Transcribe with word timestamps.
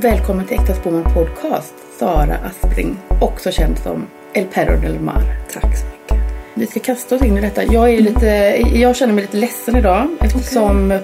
Välkommen 0.00 0.46
till 0.46 0.58
Äkta 0.60 0.74
Spåman 0.74 1.04
Podcast. 1.14 1.74
Sara 1.98 2.36
Aspling, 2.36 2.98
också 3.20 3.50
känd 3.50 3.78
som 3.78 4.06
El 4.32 4.44
Perro 4.44 4.80
del 4.80 5.00
Mar. 5.00 5.22
Tack 5.52 5.62
så 5.78 5.86
mycket. 5.86 6.16
Vi 6.54 6.66
ska 6.66 6.80
kasta 6.80 7.16
oss 7.16 7.22
in 7.22 7.38
i 7.38 7.40
detta. 7.40 7.64
Jag, 7.64 7.90
är 7.90 8.00
lite, 8.00 8.26
jag 8.74 8.96
känner 8.96 9.12
mig 9.12 9.24
lite 9.24 9.36
ledsen 9.36 9.76
idag 9.76 10.08
eftersom 10.20 10.98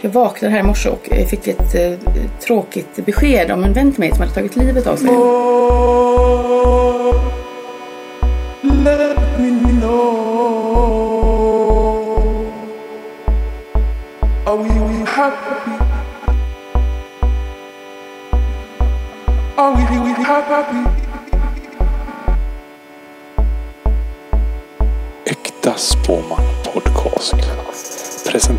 jag 0.00 0.10
vaknade 0.10 0.52
här 0.52 0.60
i 0.60 0.62
morse 0.62 0.88
och 0.88 1.08
fick 1.28 1.48
ett 1.48 1.74
eh, 1.74 1.92
tråkigt 2.46 3.06
besked 3.06 3.50
om 3.50 3.64
en 3.64 3.72
vän 3.72 3.92
till 3.92 4.00
mig 4.00 4.10
som 4.10 4.20
hade 4.20 4.32
tagit 4.32 4.56
livet 4.56 4.86
av 4.86 4.96
sig. 4.96 5.08
Oh, 5.08 5.93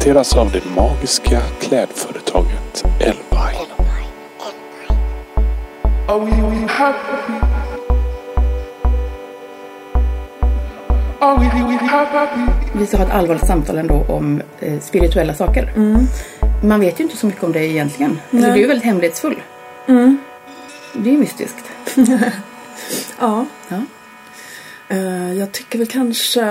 presenteras 0.05 0.37
av 0.37 0.51
det 0.51 0.65
magiska 0.75 1.41
klädföretaget 1.59 2.83
Elvine. 2.99 3.65
Are 6.07 6.19
we, 6.19 6.31
we 6.31 6.67
happy? 6.67 7.33
Are 11.19 11.39
we, 11.39 11.45
we 11.67 11.85
happy? 11.85 12.51
Vi 12.73 12.85
ska 12.85 12.97
ha 12.97 13.05
ett 13.05 13.11
allvarligt 13.11 13.47
samtal 13.47 13.77
ändå 13.77 14.05
om 14.09 14.41
eh, 14.59 14.79
spirituella 14.79 15.33
saker. 15.33 15.73
Man 16.63 16.79
vet 16.79 16.99
ju 16.99 17.03
inte 17.03 17.17
så 17.17 17.25
mycket 17.27 17.43
om 17.43 17.51
det 17.51 17.67
egentligen. 17.67 18.19
Alltså, 18.31 18.47
du 18.47 18.53
är 18.53 18.57
ju 18.57 18.67
väldigt 18.67 18.85
hemlighetsfull. 18.85 19.41
Det 20.93 21.09
är 21.09 21.13
ju 21.13 21.17
mystiskt. 21.17 21.65
Ja. 23.19 23.45
Ja. 23.67 23.77
Eh, 24.89 25.33
jag 25.33 25.51
tycker 25.51 25.79
väl 25.79 25.87
kanske 25.87 26.45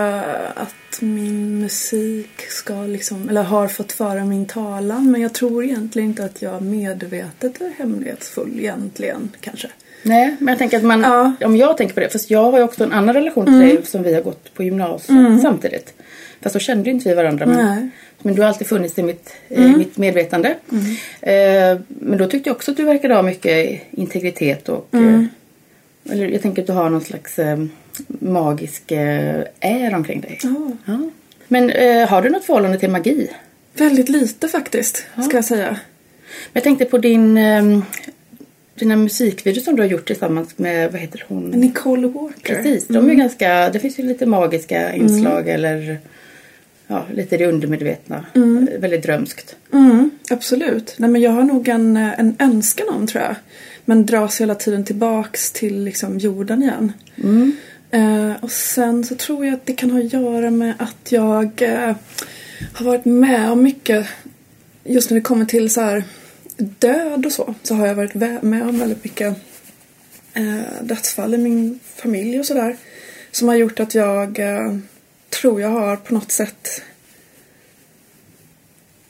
att 0.55 1.01
min 1.01 1.59
musik 1.61 2.41
ska 2.49 2.75
liksom, 2.75 3.29
eller 3.29 3.43
har 3.43 3.69
fått 3.69 3.93
föra 3.93 4.25
min 4.25 4.47
talan. 4.47 5.11
Men 5.11 5.21
jag 5.21 5.33
tror 5.33 5.65
egentligen 5.65 6.09
inte 6.09 6.25
att 6.25 6.43
jag 6.43 6.63
medvetet 6.63 7.61
är 7.61 7.71
hemlighetsfull 7.79 8.59
egentligen 8.59 9.31
kanske. 9.41 9.69
Nej, 10.03 10.37
men 10.39 10.49
jag 10.49 10.59
tänker 10.59 10.77
att 10.77 10.85
man, 10.85 11.01
Ja. 11.01 11.33
om 11.47 11.57
jag 11.57 11.77
tänker 11.77 11.95
på 11.95 12.01
det, 12.01 12.09
fast 12.11 12.31
jag 12.31 12.51
har 12.51 12.59
ju 12.59 12.65
också 12.65 12.85
en 12.85 12.93
annan 12.93 13.15
relation 13.15 13.45
till 13.47 13.59
dig 13.59 13.79
som 13.85 14.03
vi 14.03 14.15
har 14.15 14.23
gått 14.23 14.55
på 14.55 14.63
gymnasiet 14.63 15.43
samtidigt. 15.43 15.95
Fast 16.43 16.53
då 16.53 16.59
kände 16.59 16.85
ju 16.85 16.95
inte 16.95 17.09
vi 17.09 17.15
varandra. 17.15 17.47
Men, 17.47 17.67
Nej. 17.67 17.89
men 18.23 18.35
du 18.35 18.43
har 18.43 18.49
alltid 18.49 18.67
funnits 18.67 18.99
i 18.99 19.03
mitt, 19.03 19.35
i 19.49 19.61
mitt 19.61 19.97
medvetande. 19.99 20.55
Eh, 21.21 21.79
men 21.89 22.19
då 22.19 22.27
tyckte 22.27 22.49
jag 22.49 22.57
också 22.57 22.71
att 22.71 22.77
du 22.77 22.85
verkade 22.85 23.15
ha 23.15 23.23
mycket 23.23 23.81
integritet 23.91 24.69
och 24.69 24.89
eh, 24.95 25.23
eller 26.11 26.29
jag 26.29 26.43
tänker 26.43 26.63
att 26.63 26.67
du 26.67 26.73
har 26.73 26.91
någon 26.91 27.01
slags 27.01 27.39
eh, 27.39 27.65
magisk 28.07 28.93
eh, 28.93 29.45
är 29.61 29.95
omkring 29.95 30.21
dig. 30.21 30.39
Ja. 30.43 30.71
Ja. 30.85 31.11
Men 31.49 31.71
eh, 31.71 32.09
har 32.09 32.23
du 32.23 32.31
något 32.31 32.45
förhållande 32.45 32.79
till 32.79 32.91
magi? 32.91 33.31
Väldigt 33.73 34.09
lite 34.09 34.49
faktiskt, 34.49 35.07
ska 35.25 35.37
jag 35.37 35.45
säga. 35.45 35.69
Men 35.69 36.53
jag 36.53 36.63
tänkte 36.63 36.85
på 36.85 36.99
din 36.99 37.37
eh, 37.37 37.63
dina 38.75 38.97
musikvideos 38.97 39.65
som 39.65 39.77
du 39.77 39.83
har 39.83 39.89
gjort 39.89 40.07
tillsammans 40.07 40.59
med, 40.59 40.93
vad 40.93 41.01
heter 41.01 41.25
hon? 41.29 41.51
Nicole 41.51 42.07
Walker. 42.07 42.55
Precis, 42.55 42.87
de 42.87 43.11
är 43.11 43.15
ganska, 43.15 43.71
det 43.71 43.79
finns 43.79 43.99
ju 43.99 44.03
lite 44.03 44.27
magiska 44.27 44.95
inslag 44.95 45.49
eller 45.49 45.99
ja, 46.87 47.07
lite 47.15 47.37
det 47.37 47.47
undermedvetna. 47.47 48.27
Eh, 48.35 48.79
Väldigt 48.79 49.03
drömskt. 49.03 49.57
Mm, 49.73 50.11
absolut. 50.31 50.95
Nej, 50.99 51.11
men 51.11 51.21
jag 51.21 51.31
har 51.31 51.43
nog 51.43 51.69
en, 51.69 51.97
eh, 51.97 52.21
en 52.21 52.37
önskan 52.39 52.89
om 52.89 53.07
tror 53.07 53.23
jag. 53.25 53.35
Men 53.85 54.07
dras 54.07 54.41
hela 54.41 54.55
tiden 54.55 54.85
tillbaks 54.85 55.53
till 55.53 55.85
liksom 55.85 56.19
jorden 56.19 56.63
igen. 56.63 56.93
Eh, 57.95 58.33
och 58.41 58.53
sen 58.53 59.05
så 59.05 59.15
tror 59.15 59.47
jag 59.47 59.55
att 59.55 59.67
det 59.67 59.73
kan 59.73 59.91
ha 59.91 59.99
att 59.99 60.13
göra 60.13 60.51
med 60.51 60.75
att 60.79 61.13
jag 61.13 61.63
eh, 61.63 61.97
har 62.73 62.85
varit 62.85 63.05
med 63.05 63.51
om 63.51 63.63
mycket 63.63 64.07
just 64.85 65.11
när 65.11 65.15
det 65.15 65.21
kommer 65.21 65.45
till 65.45 65.71
så 65.71 65.81
här 65.81 66.05
död 66.57 67.27
och 67.27 67.33
så. 67.33 67.55
Så 67.63 67.75
har 67.75 67.87
jag 67.87 67.95
varit 67.95 68.15
med 68.43 68.63
om 68.63 68.79
väldigt 68.79 69.05
mycket 69.05 69.37
eh, 70.35 70.83
dödsfall 70.83 71.35
i 71.35 71.39
min 71.39 71.81
familj 71.97 72.41
och 72.41 72.47
sådär. 72.47 72.77
Som 73.31 73.49
har 73.49 73.55
gjort 73.55 73.81
att 73.81 73.95
jag 73.95 74.39
eh, 74.39 74.77
tror 75.31 75.61
jag 75.61 75.69
har 75.69 75.97
på 75.97 76.15
något 76.15 76.33
sätt 76.33 76.83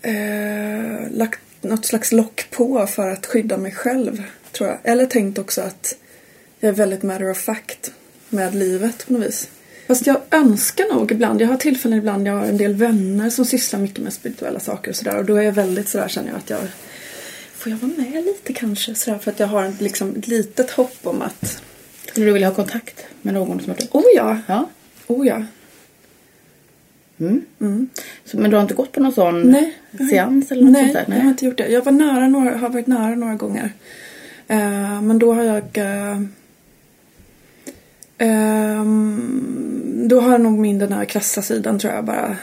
eh, 0.03 1.11
lagt 1.11 1.41
något 1.61 1.87
slags 1.87 2.13
lock 2.13 2.51
på 2.51 2.87
för 2.87 3.11
att 3.11 3.27
skydda 3.27 3.57
mig 3.57 3.73
själv, 3.73 4.23
tror 4.53 4.69
jag. 4.69 4.79
Eller 4.83 5.07
tänkt 5.07 5.39
också 5.39 5.61
att 5.61 5.97
jag 6.61 6.69
är 6.69 6.73
väldigt 6.73 7.03
matter 7.03 7.31
of 7.31 7.39
fact 7.39 7.93
med 8.35 8.55
livet 8.55 9.07
på 9.07 9.13
något 9.13 9.23
vis. 9.23 9.49
Fast 9.87 10.07
jag 10.07 10.21
önskar 10.31 10.95
nog 10.95 11.13
ibland, 11.13 11.41
jag 11.41 11.49
har 11.49 11.57
tillfällen 11.57 11.99
ibland, 11.99 12.27
jag 12.27 12.35
har 12.35 12.47
en 12.47 12.57
del 12.57 12.75
vänner 12.75 13.31
som 13.31 13.45
sysslar 13.45 13.81
mycket 13.81 14.05
med 14.05 14.13
spirituella 14.13 14.61
saker 14.61 14.91
och 14.91 14.97
sådär. 14.97 15.19
Och 15.19 15.25
då 15.25 15.37
är 15.37 15.43
jag 15.43 15.53
väldigt 15.53 15.89
sådär, 15.89 16.09
känner 16.09 16.29
jag 16.29 16.37
att 16.37 16.51
jag 16.51 16.61
Får 17.55 17.73
jag 17.73 17.79
vara 17.79 17.93
med 17.97 18.25
lite 18.25 18.53
kanske? 18.53 18.95
Sådär, 18.95 19.19
för 19.19 19.31
att 19.31 19.41
jag 19.41 19.47
har 19.47 19.65
ett, 19.65 19.81
liksom, 19.81 20.17
ett 20.17 20.29
litet 20.29 20.71
hopp 20.71 20.97
om 21.03 21.23
att 21.23 21.63
Skulle 22.07 22.27
du 22.27 22.33
vilja 22.33 22.49
ha 22.49 22.55
kontakt 22.55 23.07
med 23.23 23.35
någon 23.35 23.61
som 23.61 23.71
har 23.71 23.77
dött? 23.77 23.89
Oh 23.93 24.05
ja! 24.17 24.39
Ja. 24.47 24.69
Oh 25.07 25.27
ja! 25.27 25.43
Så, 28.25 28.39
men 28.39 28.51
du 28.51 28.57
har 28.57 28.63
inte 28.63 28.75
gått 28.75 28.93
på 28.93 29.01
någon 29.01 29.13
sån 29.13 29.41
Nej, 29.43 29.77
seans 30.11 30.53
eller 30.53 30.63
något 30.63 30.73
Nej, 30.73 30.93
sånt 30.93 31.07
där? 31.07 31.17
jag 31.17 31.23
har 31.23 31.31
inte 31.31 31.45
gjort 31.45 31.59
det. 31.59 31.69
Jag 31.69 31.85
var 31.85 31.93
nära 31.93 32.29
några, 32.29 32.57
har 32.57 32.69
varit 32.69 32.87
nära 32.87 33.15
några 33.15 33.35
gånger. 33.35 33.73
Eh, 34.49 35.03
men 35.03 35.19
då 35.19 35.35
har 35.35 35.43
jag... 35.43 35.79
eh, 35.79 36.21
ehm, 38.25 40.05
då 40.09 40.21
har 40.21 40.39
nog 40.39 40.59
min 40.59 40.79
den 40.79 40.93
här 40.93 41.05
krassa 41.05 41.43
sidan 41.43 41.79
tror 41.79 41.93
jag 41.93 42.05
bara 42.05 42.37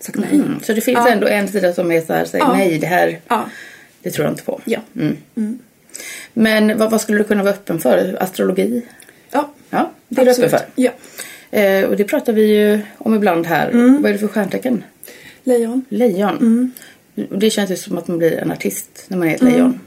sagt 0.00 0.18
nej. 0.18 0.28
Mm. 0.34 0.60
Så 0.62 0.72
det 0.72 0.80
finns 0.80 0.98
Ja. 0.98 1.08
ändå 1.08 1.26
en 1.26 1.48
sida 1.48 1.72
som 1.72 1.92
är 1.92 2.00
så 2.00 2.12
här, 2.12 2.24
säger 2.24 2.44
Ja. 2.44 2.52
nej 2.56 2.78
det 2.78 2.86
här, 2.86 3.20
Ja. 3.28 3.44
det 4.02 4.10
tror 4.10 4.24
jag 4.24 4.32
inte 4.32 4.42
på. 4.42 4.60
Ja. 4.64 4.78
Mm. 4.96 5.58
Men 6.32 6.78
vad, 6.78 6.90
vad 6.90 7.00
skulle 7.00 7.18
du 7.18 7.24
kunna 7.24 7.42
vara 7.42 7.54
öppen 7.54 7.80
för? 7.80 8.16
Astrologi? 8.20 8.82
Ja. 9.30 9.50
Ja, 9.70 9.90
det 10.08 10.20
är 10.20 10.24
du 10.24 10.30
öppen 10.30 10.50
för. 10.50 10.60
Ja. 10.74 10.90
Eh, 11.50 11.84
och 11.84 11.96
det 11.96 12.04
pratar 12.04 12.32
vi 12.32 12.42
ju 12.42 12.80
om 12.98 13.14
ibland 13.14 13.46
här. 13.46 13.70
Mm. 13.70 14.02
Vad 14.02 14.08
är 14.08 14.12
det 14.12 14.18
för 14.18 14.28
stjärntecken? 14.28 14.84
Lejon. 15.44 15.84
Lejon. 15.88 16.36
Mm. 16.36 16.72
Det 17.14 17.50
känns 17.50 17.70
ju 17.70 17.76
som 17.76 17.98
att 17.98 18.08
man 18.08 18.18
blir 18.18 18.32
en 18.38 18.52
artist 18.52 19.04
när 19.08 19.18
man 19.18 19.28
är 19.28 19.34
ett 19.34 19.42
lejon. 19.42 19.80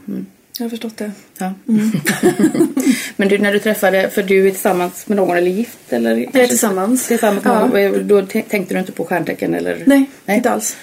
Mm. 0.60 0.64
Jag 0.64 0.64
har 0.64 0.70
förstått 0.70 0.96
det. 0.96 1.10
Ja. 1.38 1.52
Men 3.16 3.28
du, 3.28 3.38
när 3.38 3.52
du 3.52 3.58
träffade, 3.58 4.10
för 4.10 4.22
du 4.22 4.46
är 4.46 4.50
tillsammans 4.50 5.08
med 5.08 5.16
någon 5.16 5.36
eller 5.36 5.50
gift? 5.50 5.78
Eller 5.92 6.36
är 6.36 6.46
tillsammans. 6.46 7.06
Tillsammans 7.06 7.44
med 7.44 7.54
Ja. 7.82 7.90
någon. 7.90 8.08
Då 8.08 8.22
t- 8.26 8.44
tänkte 8.48 8.74
du 8.74 8.80
inte 8.80 8.92
på 8.92 9.04
stjärntecken? 9.04 9.54
Eller? 9.54 9.82
Nej, 9.86 10.04
Nej. 10.24 10.36
inte 10.36 10.50
alls. 10.50 10.76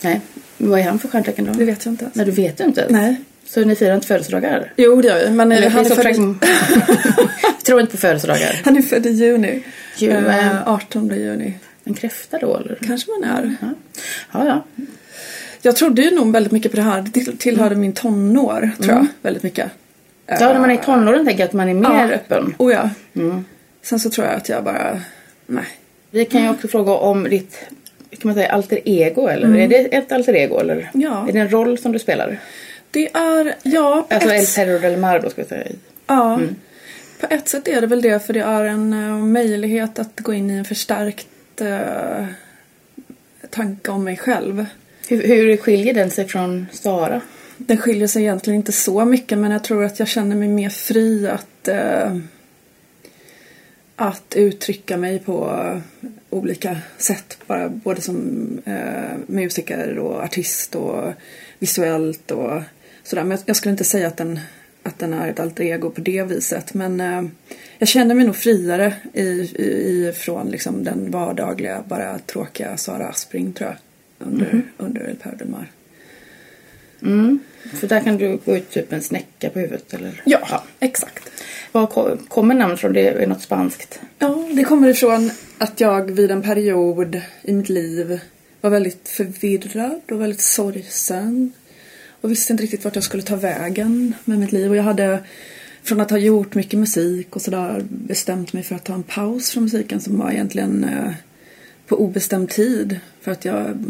Nej. 0.00 0.20
Vad 0.58 0.80
är 0.80 0.84
han 0.84 0.98
för 0.98 1.08
stjärntecken 1.08 1.44
då? 1.44 1.52
Det 1.52 1.64
vet 1.64 1.84
jag 1.84 1.92
inte 1.92 2.04
ens. 2.04 2.14
Nej, 2.16 2.26
du 2.26 2.32
vet 2.32 2.60
ju 2.60 2.64
inte? 2.64 2.86
Nej. 2.90 3.16
Så 3.46 3.64
ni 3.64 3.76
firar 3.76 3.94
inte 3.94 4.06
födelsedagar? 4.06 4.72
Jo, 4.76 5.02
det 5.02 5.08
gör 5.08 5.24
vi. 5.24 5.30
Men 5.30 5.52
Eller 5.52 5.70
han, 5.70 5.86
är 5.86 5.88
född, 5.90 6.06
Jag 6.06 6.36
tror 7.64 7.80
inte 7.80 7.90
på 7.92 7.98
födelsedagar. 7.98 8.60
han 8.64 8.76
är 8.76 8.82
född 8.82 9.06
i 9.06 9.10
juni. 9.10 9.62
Ju, 9.96 10.10
Eh, 10.10 10.48
eh, 10.48 10.68
18 10.68 11.08
juni. 11.08 11.54
En 11.84 11.94
kräfta 11.94 12.38
då 12.38 12.56
eller? 12.56 12.78
Kanske 12.86 13.10
man 13.10 13.30
är. 13.30 13.54
Ja. 13.60 13.68
ja, 14.32 14.46
ja. 14.76 14.84
Jag 15.68 15.76
trodde 15.76 16.02
ju 16.02 16.10
nog 16.10 16.32
väldigt 16.32 16.52
mycket 16.52 16.70
på 16.70 16.76
det 16.76 16.82
här. 16.82 17.02
Det 17.02 17.10
till- 17.10 17.38
tillhörde 17.38 17.74
min 17.76 17.92
tonår, 17.92 18.70
tror 18.80 18.94
jag. 18.94 19.06
Väldigt 19.22 19.42
mycket. 19.42 19.70
Ja, 20.26 20.36
när 20.40 20.58
man 20.60 20.70
är 20.70 20.74
i 20.74 20.78
tonåren 20.84 21.24
tänker 21.26 21.40
jag 21.40 21.48
att 21.48 21.52
man 21.52 21.68
är 21.68 21.74
mer 21.74 22.08
Ja. 22.08 22.14
öppen. 22.14 22.54
Oh 22.58 22.72
ja. 22.72 22.90
Mm. 23.16 23.44
Sen 23.82 24.00
så 24.00 24.10
tror 24.10 24.26
jag 24.26 24.36
att 24.36 24.48
jag 24.48 24.64
bara... 24.64 25.00
Nej. 25.46 25.64
Vi 26.10 26.24
kan 26.24 26.42
ju 26.42 26.50
också 26.50 26.68
fråga 26.68 26.92
om 26.92 27.24
ditt 27.24 27.58
kan 28.10 28.18
man 28.28 28.34
säga, 28.34 28.52
alter 28.52 28.80
ego 28.84 29.26
eller? 29.28 29.56
Är 29.58 29.68
det 29.68 29.94
ett 29.96 30.12
alter 30.12 30.34
ego 30.36 30.58
eller? 30.60 30.74
Mm. 30.76 30.88
Ja. 30.92 31.28
Är 31.28 31.32
det 31.32 31.38
en 31.38 31.48
roll 31.50 31.78
som 31.78 31.92
du 31.92 31.98
spelar? 31.98 32.38
Det 32.90 33.08
är... 33.14 33.54
Ja, 33.62 34.06
Alltså 34.10 34.28
El 34.28 34.42
ett, 34.42 34.54
Terror 34.54 34.78
del 34.78 34.98
Mar 34.98 35.20
då 35.20 35.30
ska 35.30 35.40
jag 35.40 35.48
säga. 35.48 35.66
ja, 36.06 36.40
på 37.20 37.26
ett 37.30 37.48
sätt 37.48 37.68
är 37.68 37.80
det 37.80 37.86
väl 37.86 38.02
det. 38.02 38.26
För 38.26 38.32
det 38.32 38.40
är 38.40 38.64
en 38.64 38.92
eh, 38.92 39.16
möjlighet 39.18 39.98
att 39.98 40.20
gå 40.20 40.34
in 40.34 40.50
i 40.50 40.54
en 40.54 40.64
förstärkt 40.64 41.26
uh, 41.60 42.26
tanke 43.50 43.90
om 43.90 44.04
mig 44.04 44.16
själv. 44.16 44.66
Hur, 45.08 45.22
hur 45.22 45.56
skiljer 45.56 45.94
den 45.94 46.10
sig 46.10 46.28
från 46.28 46.66
Sara? 46.72 47.20
Den 47.56 47.76
skiljer 47.76 48.08
sig 48.08 48.22
egentligen 48.22 48.56
inte 48.56 48.72
så 48.72 49.04
mycket 49.04 49.38
men 49.38 49.50
jag 49.50 49.64
tror 49.64 49.84
att 49.84 49.98
jag 49.98 50.08
känner 50.08 50.36
mig 50.36 50.48
mer 50.48 50.70
fri 50.70 51.28
att 51.28 51.68
eh, 51.68 52.16
att 53.96 54.34
uttrycka 54.36 54.96
mig 54.96 55.18
på 55.18 55.80
olika 56.30 56.76
sätt. 56.98 57.38
Bara 57.46 57.68
både 57.68 58.00
som 58.00 58.48
eh, 58.64 59.18
musiker 59.26 59.98
och 59.98 60.22
artist 60.22 60.74
och 60.74 61.12
visuellt 61.58 62.30
och 62.30 62.62
sådär. 63.02 63.22
Men 63.22 63.30
jag, 63.30 63.40
jag 63.46 63.56
skulle 63.56 63.72
inte 63.72 63.84
säga 63.84 64.06
att 64.06 64.16
den, 64.16 64.40
att 64.82 64.98
den 64.98 65.12
är 65.12 65.28
ett 65.28 65.40
alter 65.40 65.64
ego 65.64 65.90
på 65.90 66.00
det 66.00 66.22
viset. 66.22 66.74
Men 66.74 67.00
eh, 67.00 67.22
jag 67.78 67.88
känner 67.88 68.14
mig 68.14 68.26
nog 68.26 68.36
friare 68.36 68.94
i, 69.12 69.22
i, 69.22 70.08
ifrån 70.08 70.50
liksom 70.50 70.84
den 70.84 71.10
vardagliga, 71.10 71.84
bara 71.88 72.18
tråkiga 72.18 72.76
Sara 72.76 73.08
Aspring 73.08 73.52
tror 73.52 73.70
jag. 73.70 73.76
Under, 74.18 74.62
under 74.76 75.00
El 75.08 75.16
Perro 75.16 75.36
del 75.36 75.48
Mar. 75.48 75.66
Mm. 77.02 77.38
För 77.74 77.86
där 77.88 78.00
kan 78.00 78.16
du 78.16 78.38
gå 78.44 78.56
ut 78.56 78.70
typ 78.70 78.92
en 78.92 79.02
snäcka 79.02 79.50
på 79.50 79.58
huvudet 79.58 79.94
eller? 79.94 80.22
Ja, 80.24 80.64
exakt. 80.80 81.30
Var 81.72 81.86
ko- 81.86 82.16
kommer 82.28 82.54
namnet 82.54 82.80
från? 82.80 82.92
Det 82.92 83.08
är 83.08 83.26
något 83.26 83.42
spanskt? 83.42 84.00
Ja, 84.18 84.48
det 84.52 84.64
kommer 84.64 84.88
ifrån 84.88 85.30
att 85.58 85.80
jag 85.80 86.10
vid 86.10 86.30
en 86.30 86.42
period 86.42 87.20
i 87.42 87.52
mitt 87.52 87.68
liv 87.68 88.20
var 88.60 88.70
väldigt 88.70 89.08
förvirrad 89.08 90.00
och 90.10 90.20
väldigt 90.20 90.40
sorgsen. 90.40 91.52
Och 92.20 92.30
visste 92.30 92.52
inte 92.52 92.62
riktigt 92.62 92.84
vart 92.84 92.94
jag 92.94 93.04
skulle 93.04 93.22
ta 93.22 93.36
vägen 93.36 94.14
med 94.24 94.38
mitt 94.38 94.52
liv. 94.52 94.70
Och 94.70 94.76
jag 94.76 94.82
hade 94.82 95.18
från 95.82 96.00
att 96.00 96.10
ha 96.10 96.18
gjort 96.18 96.54
mycket 96.54 96.78
musik 96.78 97.36
och 97.36 97.42
sådär 97.42 97.84
bestämt 97.88 98.52
mig 98.52 98.62
för 98.62 98.74
att 98.74 98.84
ta 98.84 98.94
en 98.94 99.02
paus 99.02 99.50
från 99.50 99.62
musiken 99.62 100.00
som 100.00 100.18
var 100.18 100.30
egentligen 100.30 100.84
eh, 100.84 101.12
på 101.88 101.96
obestämd 101.96 102.50
tid. 102.50 103.00
För 103.20 103.32
att 103.32 103.44
jag 103.44 103.84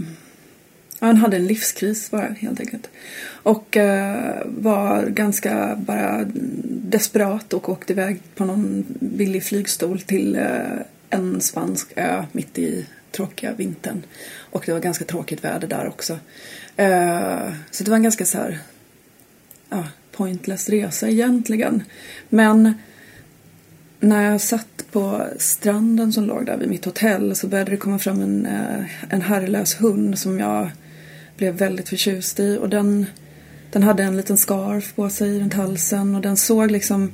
Ja, 1.00 1.06
han 1.06 1.16
hade 1.16 1.36
en 1.36 1.46
livskris 1.46 2.10
bara 2.10 2.26
helt 2.26 2.60
enkelt. 2.60 2.90
Och 3.26 3.76
eh, 3.76 4.42
var 4.44 5.06
ganska 5.06 5.76
bara 5.76 6.24
desperat 6.64 7.52
och 7.52 7.68
åkte 7.68 7.92
iväg 7.92 8.20
på 8.34 8.44
någon 8.44 8.84
billig 8.88 9.44
flygstol 9.44 10.00
till 10.00 10.36
eh, 10.36 10.78
en 11.10 11.40
spansk 11.40 11.92
ö 11.96 12.24
mitt 12.32 12.58
i 12.58 12.86
tråkiga 13.12 13.52
vintern. 13.52 14.02
Och 14.50 14.62
det 14.66 14.72
var 14.72 14.80
ganska 14.80 15.04
tråkigt 15.04 15.44
väder 15.44 15.68
där 15.68 15.88
också. 15.88 16.18
Eh, 16.76 17.52
så 17.70 17.84
det 17.84 17.90
var 17.90 17.96
en 17.96 18.02
ganska 18.02 18.24
så 18.24 18.38
här 18.38 18.58
ja, 19.68 19.84
pointless 20.12 20.68
resa 20.68 21.08
egentligen. 21.08 21.82
Men 22.28 22.74
när 24.00 24.30
jag 24.30 24.40
satt 24.40 24.84
på 24.92 25.26
stranden 25.38 26.12
som 26.12 26.24
låg 26.24 26.46
där 26.46 26.56
vid 26.56 26.68
mitt 26.68 26.84
hotell 26.84 27.36
så 27.36 27.46
började 27.46 27.70
det 27.70 27.76
komma 27.76 27.98
fram 27.98 28.20
en, 28.20 28.46
eh, 28.46 29.12
en 29.12 29.22
herrelös 29.22 29.80
hund 29.80 30.18
som 30.18 30.38
jag 30.38 30.70
blev 31.36 31.54
väldigt 31.54 31.88
förtjust 31.88 32.40
i. 32.40 32.58
Och 32.60 32.68
den, 32.68 33.06
den 33.70 33.82
hade 33.82 34.02
en 34.02 34.16
liten 34.16 34.36
scarf 34.36 34.94
på 34.94 35.10
sig 35.10 35.40
runt 35.40 35.54
halsen 35.54 36.14
och 36.14 36.20
den 36.20 36.36
såg 36.36 36.70
liksom... 36.70 37.12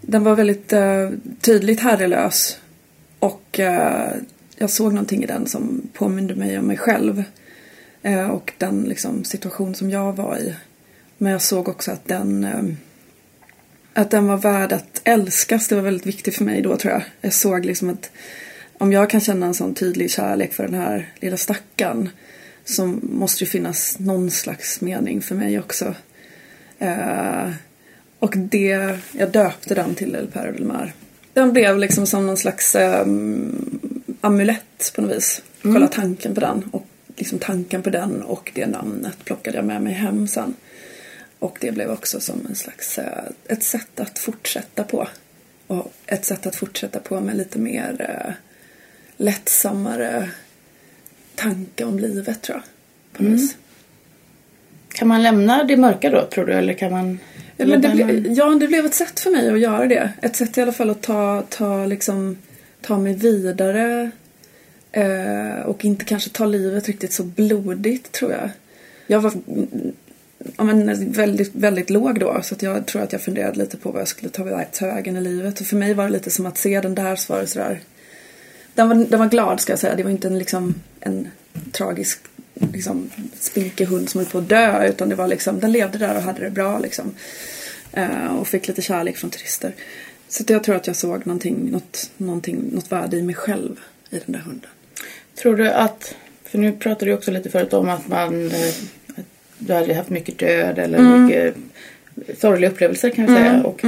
Den 0.00 0.24
var 0.24 0.36
väldigt 0.36 0.72
uh, 0.72 1.10
tydligt 1.40 1.80
herrelös. 1.80 2.58
Och 3.18 3.58
uh, 3.58 4.08
jag 4.56 4.70
såg 4.70 4.92
någonting 4.92 5.22
i 5.22 5.26
den 5.26 5.46
som 5.46 5.82
påminde 5.92 6.34
mig 6.34 6.58
om 6.58 6.66
mig 6.66 6.76
själv. 6.76 7.24
Uh, 8.06 8.30
och 8.30 8.52
den 8.58 8.82
liksom, 8.82 9.24
situation 9.24 9.74
som 9.74 9.90
jag 9.90 10.12
var 10.16 10.36
i. 10.36 10.54
Men 11.18 11.32
jag 11.32 11.42
såg 11.42 11.68
också 11.68 11.90
att 11.90 12.08
den... 12.08 12.46
Att 13.92 14.10
den 14.10 14.26
var 14.26 14.36
värd 14.36 14.72
att 14.72 15.00
älskas, 15.04 15.68
det 15.68 15.74
var 15.74 15.82
väldigt 15.82 16.06
viktigt 16.06 16.36
för 16.36 16.44
mig 16.44 16.62
då 16.62 16.76
tror 16.76 16.92
jag. 16.92 17.02
Jag 17.20 17.32
såg 17.32 17.64
liksom 17.64 17.90
att 17.90 18.10
om 18.78 18.92
jag 18.92 19.10
kan 19.10 19.20
känna 19.20 19.46
en 19.46 19.54
sån 19.54 19.74
tydlig 19.74 20.10
kärlek 20.10 20.52
för 20.52 20.62
den 20.64 20.74
här 20.74 21.12
lilla 21.20 21.36
stackaren 21.36 22.08
så 22.64 22.86
måste 23.02 23.44
det 23.44 23.48
finnas 23.48 23.98
någon 23.98 24.30
slags 24.30 24.80
mening 24.80 25.22
för 25.22 25.34
mig 25.34 25.58
också. 25.58 25.94
Eh, 26.78 27.50
och 28.18 28.34
det, 28.36 28.98
jag 29.12 29.30
döpte 29.30 29.74
den 29.74 29.94
till 29.94 30.14
El 30.14 30.26
Perro 30.26 30.52
del 30.52 30.64
Mar. 30.64 30.92
Den 31.32 31.52
blev 31.52 31.78
liksom 31.78 32.06
som 32.06 32.26
någon 32.26 32.36
slags 32.36 32.74
eh, 32.74 33.06
amulett 34.20 34.92
på 34.94 35.02
något 35.02 35.16
vis. 35.16 35.42
Själva 35.62 35.88
tanken 35.88 36.34
på 36.34 36.40
den 36.40 36.62
och 36.72 36.86
liksom 37.16 37.38
tanken 37.38 37.82
på 37.82 37.90
den 37.90 38.22
och 38.22 38.50
det 38.54 38.66
namnet 38.66 39.24
plockade 39.24 39.56
jag 39.56 39.64
med 39.64 39.82
mig 39.82 39.92
hem 39.92 40.28
sen. 40.28 40.54
Och 41.40 41.58
det 41.60 41.72
blev 41.72 41.90
också 41.90 42.20
som 42.20 42.46
en 42.48 42.54
slags, 42.54 42.98
eh, 42.98 43.24
ett 43.48 43.62
sätt 43.62 44.00
att 44.00 44.18
fortsätta 44.18 44.84
på. 44.84 45.08
Och 45.66 45.92
ett 46.06 46.24
sätt 46.24 46.46
att 46.46 46.56
fortsätta 46.56 47.00
på 47.00 47.20
med 47.20 47.36
lite 47.36 47.58
mer 47.58 48.06
eh, 48.08 48.32
lättsammare 49.16 50.30
tanke 51.34 51.84
om 51.84 51.98
livet 51.98 52.42
tror 52.42 52.58
jag. 52.58 52.64
På 53.18 53.24
vis. 53.24 53.56
Kan 54.92 55.08
man 55.08 55.22
lämna 55.22 55.64
det 55.64 55.76
mörka 55.76 56.10
då 56.10 56.26
tror 56.26 56.46
du? 56.46 56.52
Eller 56.52 56.72
kan 56.72 56.92
man... 56.92 57.18
Ja, 57.56 57.66
men 57.66 57.80
det, 57.80 57.88
ble, 57.88 58.34
ja, 58.34 58.46
det 58.46 58.68
blev 58.68 58.86
ett 58.86 58.94
sätt 58.94 59.20
för 59.20 59.30
mig 59.30 59.50
att 59.50 59.60
göra 59.60 59.86
det. 59.86 60.12
Ett 60.22 60.36
sätt 60.36 60.58
i 60.58 60.62
alla 60.62 60.72
fall 60.72 60.90
att 60.90 61.02
ta, 61.02 61.44
ta, 61.48 61.86
liksom, 61.86 62.38
ta 62.80 62.98
mig 62.98 63.14
vidare. 63.14 64.10
Eh, 64.92 65.60
och 65.64 65.84
inte 65.84 66.04
kanske 66.04 66.30
ta 66.30 66.46
livet 66.46 66.86
riktigt 66.86 67.12
så 67.12 67.22
blodigt 67.24 68.12
tror 68.12 68.32
jag. 68.32 68.50
Jag 69.06 69.20
var 69.20 69.32
mm, 69.48 69.92
ja, 70.56 70.64
men, 70.64 71.12
väldigt, 71.12 71.54
väldigt 71.54 71.90
låg 71.90 72.20
då. 72.20 72.42
Så 72.42 72.54
att 72.54 72.62
jag 72.62 72.86
tror 72.86 73.02
att 73.02 73.12
jag 73.12 73.22
funderade 73.22 73.58
lite 73.58 73.76
på 73.76 73.90
vad 73.90 74.00
jag 74.00 74.08
skulle 74.08 74.30
ta 74.30 74.64
ta 74.64 74.86
vägen 74.86 75.16
i 75.16 75.20
livet. 75.20 75.60
Och 75.60 75.66
för 75.66 75.76
mig 75.76 75.94
var 75.94 76.04
det 76.04 76.10
lite 76.10 76.30
som 76.30 76.46
att 76.46 76.58
se 76.58 76.80
den 76.80 76.94
där 76.94 77.16
så 77.16 77.32
var 77.32 77.40
det 77.40 77.46
sådär. 77.46 77.80
Den 78.74 78.88
var, 78.88 78.94
den 78.94 79.18
var 79.18 79.28
glad 79.28 79.60
ska 79.60 79.72
jag 79.72 79.80
säga. 79.80 79.94
Det 79.94 80.02
var 80.02 80.10
inte 80.10 80.28
en, 80.28 80.38
liksom, 80.38 80.74
en 81.00 81.28
tragisk 81.72 82.20
liksom, 82.54 83.10
spinkig 83.38 83.84
hund 83.84 84.08
som 84.08 84.18
höll 84.18 84.30
på 84.30 84.38
att 84.38 84.48
dö. 84.48 84.88
Utan 84.88 85.08
det 85.08 85.14
var 85.14 85.28
liksom, 85.28 85.60
den 85.60 85.72
levde 85.72 85.98
där 85.98 86.16
och 86.16 86.22
hade 86.22 86.40
det 86.40 86.50
bra 86.50 86.78
liksom. 86.78 87.14
Eh, 87.92 88.36
och 88.38 88.48
fick 88.48 88.68
lite 88.68 88.82
kärlek 88.82 89.16
från 89.16 89.30
turister. 89.30 89.74
Så 90.28 90.42
att 90.42 90.50
jag 90.50 90.64
tror 90.64 90.76
att 90.76 90.86
jag 90.86 90.96
såg 90.96 91.26
någonting, 91.26 91.70
något, 91.70 92.10
någonting, 92.16 92.70
något 92.72 92.92
värde 92.92 93.16
i 93.16 93.22
mig 93.22 93.34
själv 93.34 93.80
i 94.10 94.18
den 94.18 94.32
där 94.32 94.40
hunden. 94.40 94.70
Tror 95.34 95.56
du 95.56 95.70
att... 95.70 96.14
För 96.44 96.58
nu 96.58 96.72
pratade 96.72 97.10
du 97.10 97.14
också 97.14 97.30
lite 97.30 97.50
förut 97.50 97.72
om 97.72 97.88
att 97.88 98.08
man... 98.08 98.50
eh, 98.50 98.74
du 99.60 99.72
hade 99.72 99.94
haft 99.94 100.10
mycket 100.10 100.38
död 100.38 100.78
eller 100.78 100.98
Mm. 100.98 101.24
mycket 101.24 101.54
sorgliga 102.38 102.70
upplevelser 102.70 103.10
kan 103.10 103.26
vi 103.26 103.32
säga. 103.34 103.62
Och 103.64 103.80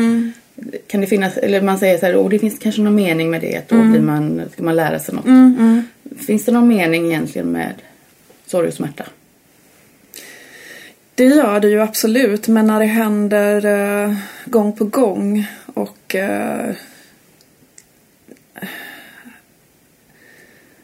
Kan 0.87 1.01
det 1.01 1.07
finnas... 1.07 1.37
Eller 1.37 1.63
man 1.63 1.79
säger 1.79 1.99
så 1.99 2.07
här, 2.07 2.17
oh, 2.17 2.29
det 2.31 2.39
finns 2.39 2.59
kanske 2.59 2.83
någon 2.83 2.95
mening 2.95 3.31
med 3.31 3.41
det. 3.41 3.57
Att 3.57 3.69
då 3.69 3.77
Mm. 3.77 3.91
blir 3.93 4.01
man, 4.01 4.43
ska 4.53 4.63
man 4.63 4.77
lära 4.77 4.99
sig 4.99 5.15
något. 5.15 5.25
Finns 6.27 6.45
det 6.45 6.53
någon 6.53 6.69
mening 6.69 7.07
egentligen 7.07 7.53
med 7.53 7.75
sorg 8.47 8.69
och 8.69 8.75
smärta? 8.75 9.05
Det 11.15 11.25
gör 11.25 11.61
det 11.61 11.69
ju 11.69 11.81
absolut, 11.81 12.49
men 12.49 12.67
när 12.67 12.81
det 12.81 12.87
händer 12.87 13.65
eh, 14.07 14.15
gång 14.45 14.73
på 14.73 14.85
gång 14.85 15.47
och 15.75 16.15
eh, 16.15 16.75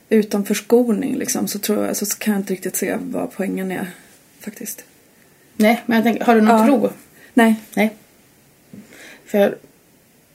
utan 0.08 0.44
förskoning 0.44 1.16
liksom, 1.16 1.48
så, 1.48 1.58
tror 1.58 1.86
jag, 1.86 1.96
så 1.96 2.06
kan 2.06 2.32
jag 2.34 2.40
inte 2.40 2.52
riktigt 2.52 2.76
se 2.76 2.96
vad 3.00 3.32
poängen 3.32 3.72
är 3.72 3.86
faktiskt. 4.40 4.84
Nej, 5.56 5.82
men 5.86 5.96
jag 5.96 6.04
tänker, 6.04 6.24
har 6.24 6.34
du 6.34 6.40
någon 6.40 6.60
Ja. 6.60 6.66
tro? 6.66 6.90
Nej. 7.34 7.54
Nej. 7.74 7.90
För 9.26 9.56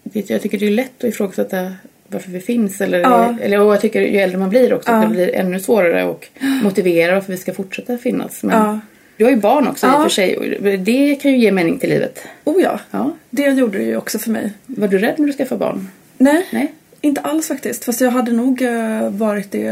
vet 0.04 0.28
du, 0.28 0.34
jag 0.34 0.42
tycker 0.42 0.60
det 0.60 0.66
är 0.68 0.72
lätt 0.72 0.92
att 0.98 1.04
ifrågasätta 1.04 1.74
varför 2.08 2.32
vi 2.32 2.40
finns. 2.40 2.82
Eller, 2.82 3.00
Ja. 3.00 3.36
eller 3.42 3.62
och 3.62 3.74
jag 3.74 3.82
tycker 3.82 4.02
ju 4.02 4.18
äldre 4.20 4.38
man 4.38 4.50
blir 4.50 4.74
också 4.74 4.92
Ja. 4.92 4.96
att 4.98 5.10
det 5.10 5.16
blir 5.16 5.36
ännu 5.36 5.60
svårare 5.60 6.10
att 6.10 6.30
motivera 6.64 7.14
varför 7.16 7.32
vi 7.32 7.38
ska 7.38 7.54
fortsätta 7.54 7.98
finnas. 7.98 8.44
Men 8.44 8.58
Ja. 8.58 8.80
du 9.18 9.24
har 9.24 9.32
ju 9.32 9.38
barn 9.38 9.68
också 9.68 9.86
i 9.88 9.90
Ja. 9.90 9.96
och 9.98 10.04
för 10.04 10.10
sig. 10.10 10.38
och 10.38 10.80
Det 10.80 11.16
kan 11.16 11.32
ju 11.32 11.38
ge 11.38 11.51
mening 11.51 11.80
till 11.80 11.89
livet. 11.89 12.20
Oh 12.44 12.62
ja, 12.62 12.80
Ja. 12.92 13.12
det 13.30 13.44
gjorde 13.44 13.77
det 13.77 13.84
ju 13.84 13.98
också 13.98 14.20
för 14.20 14.30
mig. 14.32 14.51
Var 14.66 14.88
du 14.88 14.98
rädd 14.98 15.16
när 15.18 15.27
du 15.27 15.34
skaffade 15.34 15.60
barn? 15.60 15.89
Nej, 16.18 16.46
Nej. 16.51 16.74
inte 17.01 17.22
alls 17.22 17.48
faktiskt. 17.48 17.84
Fast 17.86 18.01
jag 18.01 18.12
hade 18.12 18.32
nog 18.32 18.62
eh, 18.62 19.10
varit 19.10 19.51
det. 19.51 19.72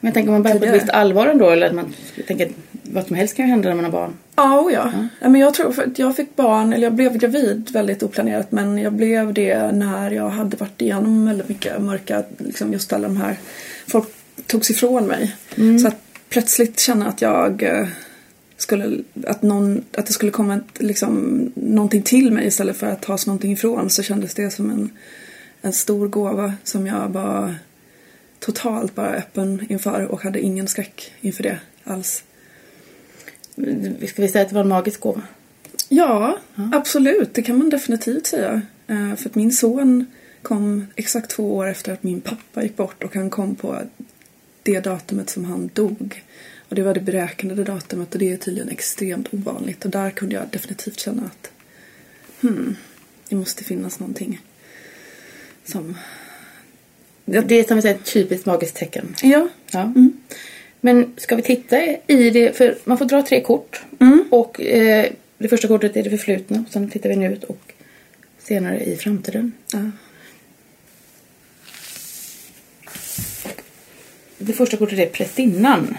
Men 0.00 0.08
jag 0.08 0.14
tänker 0.14 0.28
om 0.28 0.32
man 0.34 0.42
börjar 0.42 0.58
på 0.58 0.64
ett 0.64 0.74
visst 0.74 0.90
allvar 0.90 1.26
ändå. 1.26 1.50
Eller 1.50 1.66
att 1.66 1.74
man 1.74 1.94
tänker 2.26 2.48
vad 2.92 3.06
som 3.06 3.16
helst 3.16 3.36
kan 3.36 3.46
ju 3.46 3.50
hända 3.50 3.68
när 3.68 3.76
man 3.76 3.84
har 3.84 3.92
barn. 3.92 4.12
Ja, 4.36 4.60
oh 4.60 4.72
ja. 4.72 4.92
ja. 5.20 5.28
men 5.28 5.40
jag 5.40 5.54
tror 5.54 5.72
för 5.72 5.82
att 5.82 5.98
jag 5.98 6.16
fick 6.16 6.36
barn, 6.36 6.72
eller 6.72 6.86
jag 6.86 6.94
blev 6.94 7.16
gravid 7.16 7.70
väldigt 7.72 8.02
oplanerat 8.02 8.52
men 8.52 8.78
jag 8.78 8.92
blev 8.92 9.34
det 9.34 9.72
när 9.72 10.10
jag 10.10 10.28
hade 10.28 10.56
varit 10.56 10.82
igenom 10.82 11.26
väldigt 11.26 11.48
mycket 11.48 11.82
mörka, 11.82 12.22
liksom 12.38 12.72
just 12.72 12.92
alla 12.92 13.08
de 13.08 13.16
här, 13.16 13.36
folk 13.86 14.08
togs 14.46 14.70
ifrån 14.70 15.06
mig. 15.06 15.36
Så 15.82 15.88
att 15.88 16.02
plötsligt 16.28 16.80
känna 16.80 17.08
att 17.08 17.22
jag 17.22 17.62
eh, 17.62 17.86
skulle, 18.56 19.02
att, 19.26 19.42
någon, 19.42 19.84
att 19.96 20.06
det 20.06 20.12
skulle 20.12 20.32
komma 20.32 20.54
ett, 20.54 20.82
liksom, 20.82 21.40
någonting 21.54 22.02
till 22.02 22.32
mig 22.32 22.46
istället 22.46 22.76
för 22.76 22.86
att 22.86 23.02
tas 23.02 23.26
någonting 23.26 23.52
ifrån 23.52 23.90
så 23.90 24.02
kändes 24.02 24.34
det 24.34 24.50
som 24.50 24.70
en, 24.70 24.90
en 25.62 25.72
stor 25.72 26.08
gåva 26.08 26.54
som 26.64 26.86
jag 26.86 27.08
var 27.08 27.54
totalt 28.38 28.94
bara 28.94 29.14
öppen 29.14 29.66
inför 29.68 30.06
och 30.06 30.22
hade 30.22 30.40
ingen 30.40 30.68
skräck 30.68 31.12
inför 31.20 31.42
det 31.42 31.58
alls. 31.84 32.24
Ska 34.08 34.22
vi 34.22 34.28
säga 34.28 34.42
att 34.42 34.48
det 34.48 34.54
var 34.54 34.62
en 34.62 34.68
magisk 34.68 35.00
gåva? 35.00 35.22
Ja, 35.88 36.38
absolut. 36.72 37.34
Det 37.34 37.42
kan 37.42 37.58
man 37.58 37.70
definitivt 37.70 38.26
säga. 38.26 38.62
Eh, 38.86 39.14
För 39.14 39.28
att 39.28 39.34
min 39.34 39.52
son 39.52 40.06
kom 40.42 40.86
exakt 40.96 41.30
två 41.30 41.56
år 41.56 41.66
efter 41.68 41.92
att 41.92 42.02
min 42.02 42.20
pappa 42.20 42.62
gick 42.62 42.76
bort 42.76 43.04
och 43.04 43.14
han 43.14 43.30
kom 43.30 43.54
på 43.54 43.78
det 44.62 44.80
datumet 44.80 45.30
som 45.30 45.44
han 45.44 45.70
dog. 45.72 46.22
Och 46.68 46.74
det 46.76 46.82
var 46.82 46.94
det 46.94 47.00
beräknade 47.00 47.64
datumet 47.64 48.12
och 48.12 48.18
det 48.18 48.32
är 48.32 48.36
tydligen 48.36 48.68
extremt 48.68 49.34
ovanligt. 49.34 49.84
Och 49.84 49.90
där 49.90 50.10
kunde 50.10 50.34
jag 50.34 50.48
definitivt 50.50 51.00
känna 51.00 51.22
att 51.22 51.50
hmm, 52.40 52.76
det 53.28 53.36
måste 53.36 53.64
finnas 53.64 54.00
någonting 54.00 54.40
som... 55.64 55.96
Det 57.24 57.52
är 57.58 57.64
som 57.64 57.76
vi 57.76 57.82
säger 57.82 57.94
ett 57.94 58.12
typiskt 58.12 58.46
magiskt 58.46 58.76
tecken. 58.76 59.14
Ja, 59.22 59.48
Ja. 59.70 59.92
Men 60.80 61.12
ska 61.16 61.36
vi 61.36 61.42
titta 61.42 61.82
i 62.06 62.30
det? 62.30 62.56
För 62.56 62.78
man 62.84 62.98
får 62.98 63.04
dra 63.04 63.22
tre 63.22 63.40
kort. 63.40 63.80
Och 64.30 64.60
eh, 64.60 65.06
det 65.38 65.48
första 65.48 65.68
kortet 65.68 65.96
är 65.96 66.02
det 66.02 66.10
förflutna. 66.10 66.64
Sen 66.70 66.90
tittar 66.90 67.08
vi 67.08 67.16
nu 67.16 67.32
ut 67.32 67.44
och 67.44 67.72
senare 68.38 68.84
i 68.84 68.96
framtiden. 68.96 69.52
ja. 69.72 69.90
Det 74.38 74.52
första 74.52 74.76
kortet 74.76 74.98
är 74.98 75.06
prästinnan. 75.06 75.98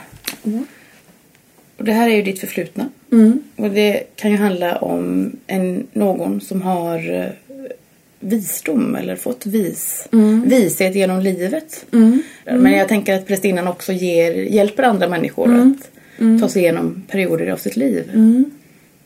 Och 1.77 1.85
det 1.85 1.91
här 1.91 2.09
är 2.09 2.15
ju 2.15 2.21
ditt 2.21 2.39
förflutna. 2.39 2.89
Mm. 3.11 3.43
Och 3.55 3.69
det 3.69 4.03
kan 4.15 4.31
ju 4.31 4.38
handla 4.38 4.77
om 4.77 5.31
en, 5.47 5.88
någon 5.93 6.41
som 6.41 6.61
har 6.61 7.13
eh, 7.13 7.50
visdom 8.21 8.95
eller 8.95 9.15
fått 9.15 9.45
vis, 9.45 10.07
vishet 10.45 10.95
genom 10.95 11.19
livet. 11.19 11.85
Men 12.45 12.71
jag 12.71 12.87
tänker 12.87 13.15
att 13.15 13.27
prästinnan 13.27 13.67
också 13.67 13.93
ger, 13.93 14.33
hjälper 14.33 14.83
andra 14.83 15.07
människor 15.07 15.55
att 15.55 15.91
ta 16.41 16.49
sig 16.49 16.61
igenom 16.61 17.03
perioder 17.07 17.51
av 17.51 17.57
sitt 17.57 17.75
liv. 17.75 18.11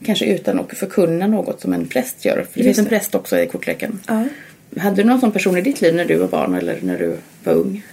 Kanske 0.05 0.25
utan 0.25 0.60
att 0.60 0.77
förkunna 0.77 1.27
något 1.27 1.62
som 1.62 1.74
en 1.74 1.88
präst 1.88 2.25
gör. 2.25 2.45
För 2.51 2.60
det 2.60 2.63
finns 2.63 2.79
en 2.79 2.86
präst 2.86 3.15
också 3.15 3.39
i 3.39 3.48
kortleken. 3.48 4.00
Ja. 4.07 4.24
Hade 4.77 4.95
du 4.95 5.03
någon 5.03 5.19
sån 5.19 5.31
person 5.31 5.57
i 5.57 5.62
ditt 5.62 5.81
liv 5.81 5.95
när 5.95 6.05
du 6.05 6.15
var 6.15 6.27
barn 6.27 6.53
eller 6.53 6.79
när 6.81 6.98
du 6.98 7.17
var 7.43 7.53
ung? 7.53 7.84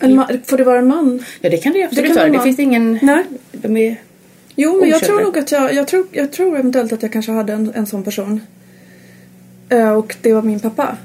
En 0.00 0.24
får 0.44 0.56
det 0.56 0.64
vara 0.64 0.78
en 0.78 0.86
man? 0.86 1.24
Ja 1.40 1.50
det 1.50 1.56
kan 1.56 1.72
det 1.72 1.84
absolut 1.84 2.16
vara. 2.16 2.28
det 2.28 2.42
finns 2.42 2.58
ingen... 2.58 2.98
Nej. 3.02 3.24
De 3.52 3.76
är... 3.76 3.96
Jo, 4.62 4.80
men 4.80 4.88
jag 4.88 5.00
tror 5.00 5.20
nog 5.20 5.38
att 5.38 5.52
jag, 5.52 5.74
jag 5.74 5.88
tror, 5.88 6.06
jag 6.12 6.32
tror 6.32 6.58
eventuellt 6.58 6.92
att 6.92 7.02
jag 7.02 7.12
kanske 7.12 7.32
hade 7.32 7.52
en, 7.52 7.72
en 7.74 7.86
sån 7.86 8.02
person. 8.02 8.40
Eh, 9.68 9.92
och 9.92 10.16
det 10.22 10.32
var 10.32 10.42
min 10.42 10.60
pappa. 10.60 10.96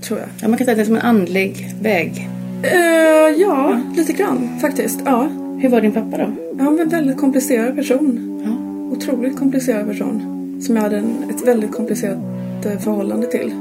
Tror 0.00 0.18
jag. 0.18 0.28
Ja, 0.40 0.48
man 0.48 0.58
kan 0.58 0.64
säga 0.64 0.72
att 0.72 0.78
det 0.78 0.82
är 0.82 0.86
som 0.86 0.94
en 0.94 1.02
andlig 1.02 1.74
väg. 1.82 2.28
Eh, 2.62 3.40
ja, 3.40 3.80
lite 3.96 4.12
grann 4.12 4.58
faktiskt. 4.60 5.00
Ja. 5.04 5.28
Hur 5.60 5.68
var 5.68 5.80
din 5.80 5.92
pappa 5.92 6.16
då? 6.16 6.32
Han 6.58 6.76
var 6.76 6.82
en 6.82 6.88
väldigt 6.88 7.16
komplicerad 7.16 7.76
person. 7.76 8.40
Ja. 8.44 8.96
Otroligt 8.96 9.38
komplicerad 9.38 9.86
person. 9.86 10.22
Som 10.62 10.76
jag 10.76 10.82
hade 10.82 10.96
en, 10.96 11.30
ett 11.30 11.46
väldigt 11.46 11.72
komplicerat 11.72 12.18
eh, 12.66 12.78
förhållande 12.78 13.26
till. 13.26 13.54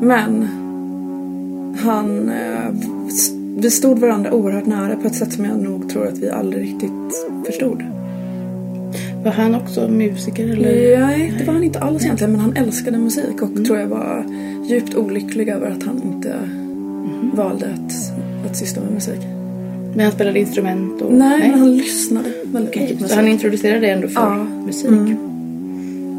Men 0.00 0.48
han... 1.82 2.30
Eh, 2.30 2.70
vi 3.58 3.70
stod 3.70 3.98
varandra 3.98 4.32
oerhört 4.32 4.66
nära 4.66 4.96
på 4.96 5.06
ett 5.06 5.14
sätt 5.14 5.32
som 5.32 5.44
jag 5.44 5.58
nog 5.58 5.88
tror 5.90 6.06
att 6.06 6.18
vi 6.18 6.30
aldrig 6.30 6.62
riktigt 6.62 7.26
förstod. 7.46 7.82
Var 9.24 9.32
han 9.32 9.54
också 9.54 9.88
musiker 9.88 10.44
eller? 10.52 11.00
Nej, 11.00 11.34
det 11.38 11.44
var 11.44 11.54
han 11.54 11.64
inte 11.64 11.78
alls 11.78 12.04
egentligen. 12.04 12.32
Men 12.32 12.40
han 12.40 12.56
älskade 12.56 12.98
musik 12.98 13.42
och 13.42 13.64
tror 13.64 13.78
jag 13.78 13.86
var 13.86 14.24
djupt 14.68 14.94
olycklig 14.94 15.48
över 15.48 15.70
att 15.70 15.82
han 15.82 16.02
inte 16.14 16.34
valde 17.36 17.66
att, 17.66 17.92
att 18.50 18.56
syssla 18.56 18.82
med 18.82 18.92
musik. 18.92 19.20
Men 19.94 20.00
han 20.00 20.12
spelade 20.12 20.38
instrument 20.40 21.02
och... 21.02 21.12
Nej, 21.14 21.50
men 21.50 21.58
han 21.58 21.76
lyssnade 21.76 22.28
väldigt 22.44 22.70
Okej, 22.70 22.82
mycket 22.82 22.98
på 22.98 23.08
Så 23.08 23.14
han 23.14 23.24
musik. 23.24 23.34
introducerade 23.34 23.80
dig 23.80 23.90
ändå 23.90 24.08
för 24.08 24.20
Ja. 24.20 24.44
musik? 24.66 24.90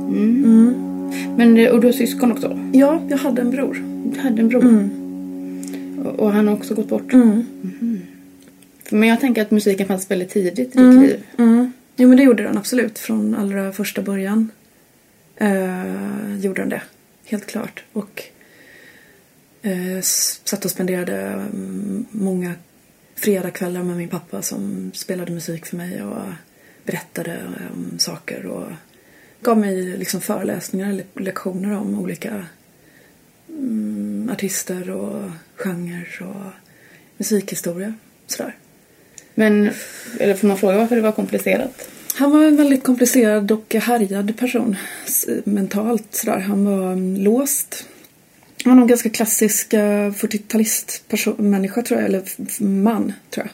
Mm. 0.10 0.74
Men 1.38 1.58
eh, 1.58 1.70
och 1.72 1.82
du 1.82 1.88
har 1.88 1.92
syskon 1.92 2.32
också? 2.32 2.60
Ja, 2.74 3.02
jag 3.10 3.18
hade 3.18 3.42
en 3.42 3.52
bror. 3.52 3.84
Du 4.14 4.20
hade 4.20 4.42
en 4.42 4.48
bror? 4.50 4.90
Och, 6.06 6.20
och 6.20 6.32
han 6.32 6.48
har 6.48 6.54
också 6.56 6.76
gått 6.76 6.90
bort? 6.90 7.14
Mm. 7.14 7.44
Men 8.92 9.10
jag 9.10 9.20
tänker 9.20 9.42
att 9.42 9.52
musiken 9.52 9.88
fanns 9.88 10.12
väldigt 10.12 10.30
tidigt 10.30 10.60
i 10.60 10.64
ditt 10.64 10.76
Mm. 10.76 11.02
liv. 11.02 11.16
Jo 12.00 12.08
men 12.08 12.18
det 12.18 12.24
gjorde 12.24 12.44
den 12.44 12.58
absolut. 12.58 13.00
Från 13.00 13.36
allra 13.36 13.72
första 13.72 14.02
början 14.02 14.52
eh, 15.36 16.38
gjorde 16.40 16.62
den 16.62 16.70
det. 16.70 16.82
Helt 17.26 17.46
klart. 17.46 17.84
Och 17.94 18.24
eh, 19.62 20.02
satt 20.02 20.66
och 20.66 20.72
spenderade 20.72 21.22
mm, 21.22 22.06
många 22.12 22.54
fredagskvällar 23.16 23.84
med 23.84 23.98
min 23.98 24.10
pappa 24.10 24.42
som 24.42 24.92
spelade 24.94 25.32
musik 25.32 25.66
för 25.66 25.78
mig 25.78 26.04
och 26.04 26.22
berättade 26.84 27.40
om 27.74 28.00
saker 28.00 28.46
och 28.46 28.72
gav 29.42 29.58
mig 29.58 29.98
liksom 29.98 30.22
föreläsningar 30.22 30.90
eller 30.90 31.06
lektioner 31.14 31.72
om 31.72 32.00
olika 32.00 32.46
mm, 33.50 34.30
artister 34.34 34.90
och 34.90 35.32
genrer 35.56 36.22
och 36.22 36.52
musikhistoria. 37.18 37.94
Sådär. 38.28 38.56
Men, 39.40 39.70
eller 40.20 40.34
får 40.34 40.48
man 40.48 40.58
fråga 40.58 40.78
varför 40.78 40.96
det 40.96 41.02
var 41.02 41.12
komplicerat? 41.12 41.90
Han 42.16 42.32
var 42.32 42.44
en 42.44 42.58
väldigt 42.58 42.84
komplicerad 42.84 43.52
och 43.52 43.76
härjad 43.76 44.38
person 44.38 44.76
mentalt. 45.44 46.16
Sådär. 46.16 46.40
Han 46.40 46.66
var 46.66 46.92
mm, 46.92 47.16
låst. 47.16 47.86
Han 48.64 48.72
var 48.72 48.76
nog 48.76 48.84
en 48.84 48.88
ganska 48.88 49.10
klassisk 49.10 49.74
eh, 49.74 50.12
40-talist-människa 50.12 51.82
tror 51.82 52.00
jag, 52.00 52.10
eller 52.10 52.24
man 52.64 53.14
tror 53.30 53.46
jag. 53.46 53.54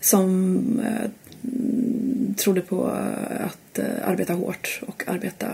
Som 0.00 0.56
eh, 0.80 1.10
trodde 2.36 2.60
på 2.60 2.86
eh, 2.86 3.46
att 3.46 3.78
eh, 3.78 4.08
arbeta 4.08 4.32
hårt 4.32 4.80
och 4.86 5.08
arbeta, 5.08 5.48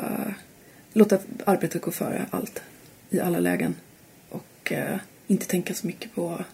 låta 0.92 1.18
arbetet 1.44 1.82
gå 1.82 1.90
före 1.90 2.26
allt 2.30 2.62
i 3.10 3.20
alla 3.20 3.40
lägen. 3.40 3.74
Och 4.28 4.72
eh, 4.72 4.96
inte 5.26 5.46
tänka 5.46 5.74
så 5.74 5.86
mycket 5.86 6.14
på 6.14 6.44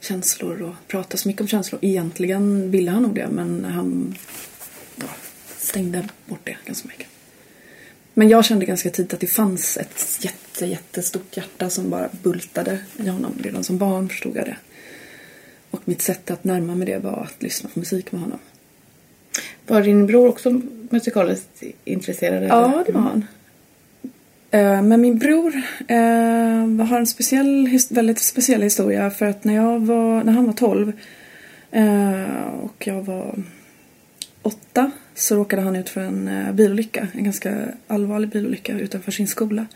känslor 0.00 0.62
och 0.62 0.74
prata 0.88 1.16
så 1.16 1.28
mycket 1.28 1.40
om 1.40 1.48
känslor. 1.48 1.78
Egentligen 1.82 2.70
ville 2.70 2.90
han 2.90 3.02
nog 3.02 3.14
det 3.14 3.28
men 3.28 3.64
han 3.64 4.14
ja, 4.96 5.06
stängde 5.58 6.08
bort 6.26 6.40
det 6.44 6.56
ganska 6.66 6.88
mycket. 6.88 7.06
Men 8.14 8.28
jag 8.28 8.44
kände 8.44 8.66
ganska 8.66 8.90
tidigt 8.90 9.14
att 9.14 9.20
det 9.20 9.26
fanns 9.26 9.76
ett 9.76 10.18
jätte, 10.20 10.66
jättestort 10.66 11.36
hjärta 11.36 11.70
som 11.70 11.90
bara 11.90 12.08
bultade 12.22 12.78
i 12.96 13.08
honom. 13.08 13.34
Redan 13.42 13.64
som 13.64 13.78
barn 13.78 14.08
förstod 14.08 14.36
jag 14.36 14.44
det. 14.44 14.56
Och 15.70 15.80
mitt 15.84 16.02
sätt 16.02 16.30
att 16.30 16.44
närma 16.44 16.74
mig 16.74 16.86
det 16.86 16.98
var 16.98 17.22
att 17.22 17.42
lyssna 17.42 17.70
på 17.74 17.78
musik 17.78 18.12
med 18.12 18.20
honom. 18.20 18.38
Var 19.66 19.82
din 19.82 20.06
bror 20.06 20.28
också 20.28 20.60
musikaliskt 20.90 21.62
intresserad? 21.84 22.44
Ja, 22.44 22.72
eller? 22.72 22.84
det 22.84 22.92
var 22.92 23.00
han. 23.00 23.26
Eh, 24.50 24.82
men 24.82 25.00
min 25.00 25.18
bror 25.18 25.62
eh, 25.88 26.86
har 26.86 26.98
en 26.98 27.06
speciell, 27.06 27.78
väldigt 27.90 28.18
speciell 28.18 28.62
historia 28.62 29.10
för 29.10 29.26
att 29.26 29.44
när, 29.44 29.54
jag 29.54 29.80
var, 29.80 30.24
när 30.24 30.32
han 30.32 30.46
var 30.46 30.52
12 30.52 30.92
eh, 31.70 32.44
och 32.62 32.86
jag 32.86 33.02
var 33.02 33.34
åtta 34.42 34.90
så 35.14 35.36
råkade 35.36 35.62
han 35.62 35.76
ut 35.76 35.88
för 35.88 36.00
en 36.00 36.28
eh, 36.28 36.52
bilolycka, 36.52 37.08
en 37.12 37.24
ganska 37.24 37.68
allvarlig 37.86 38.30
bilolycka 38.30 38.78
utanför 38.78 39.12
sin 39.12 39.28
skola. 39.28 39.66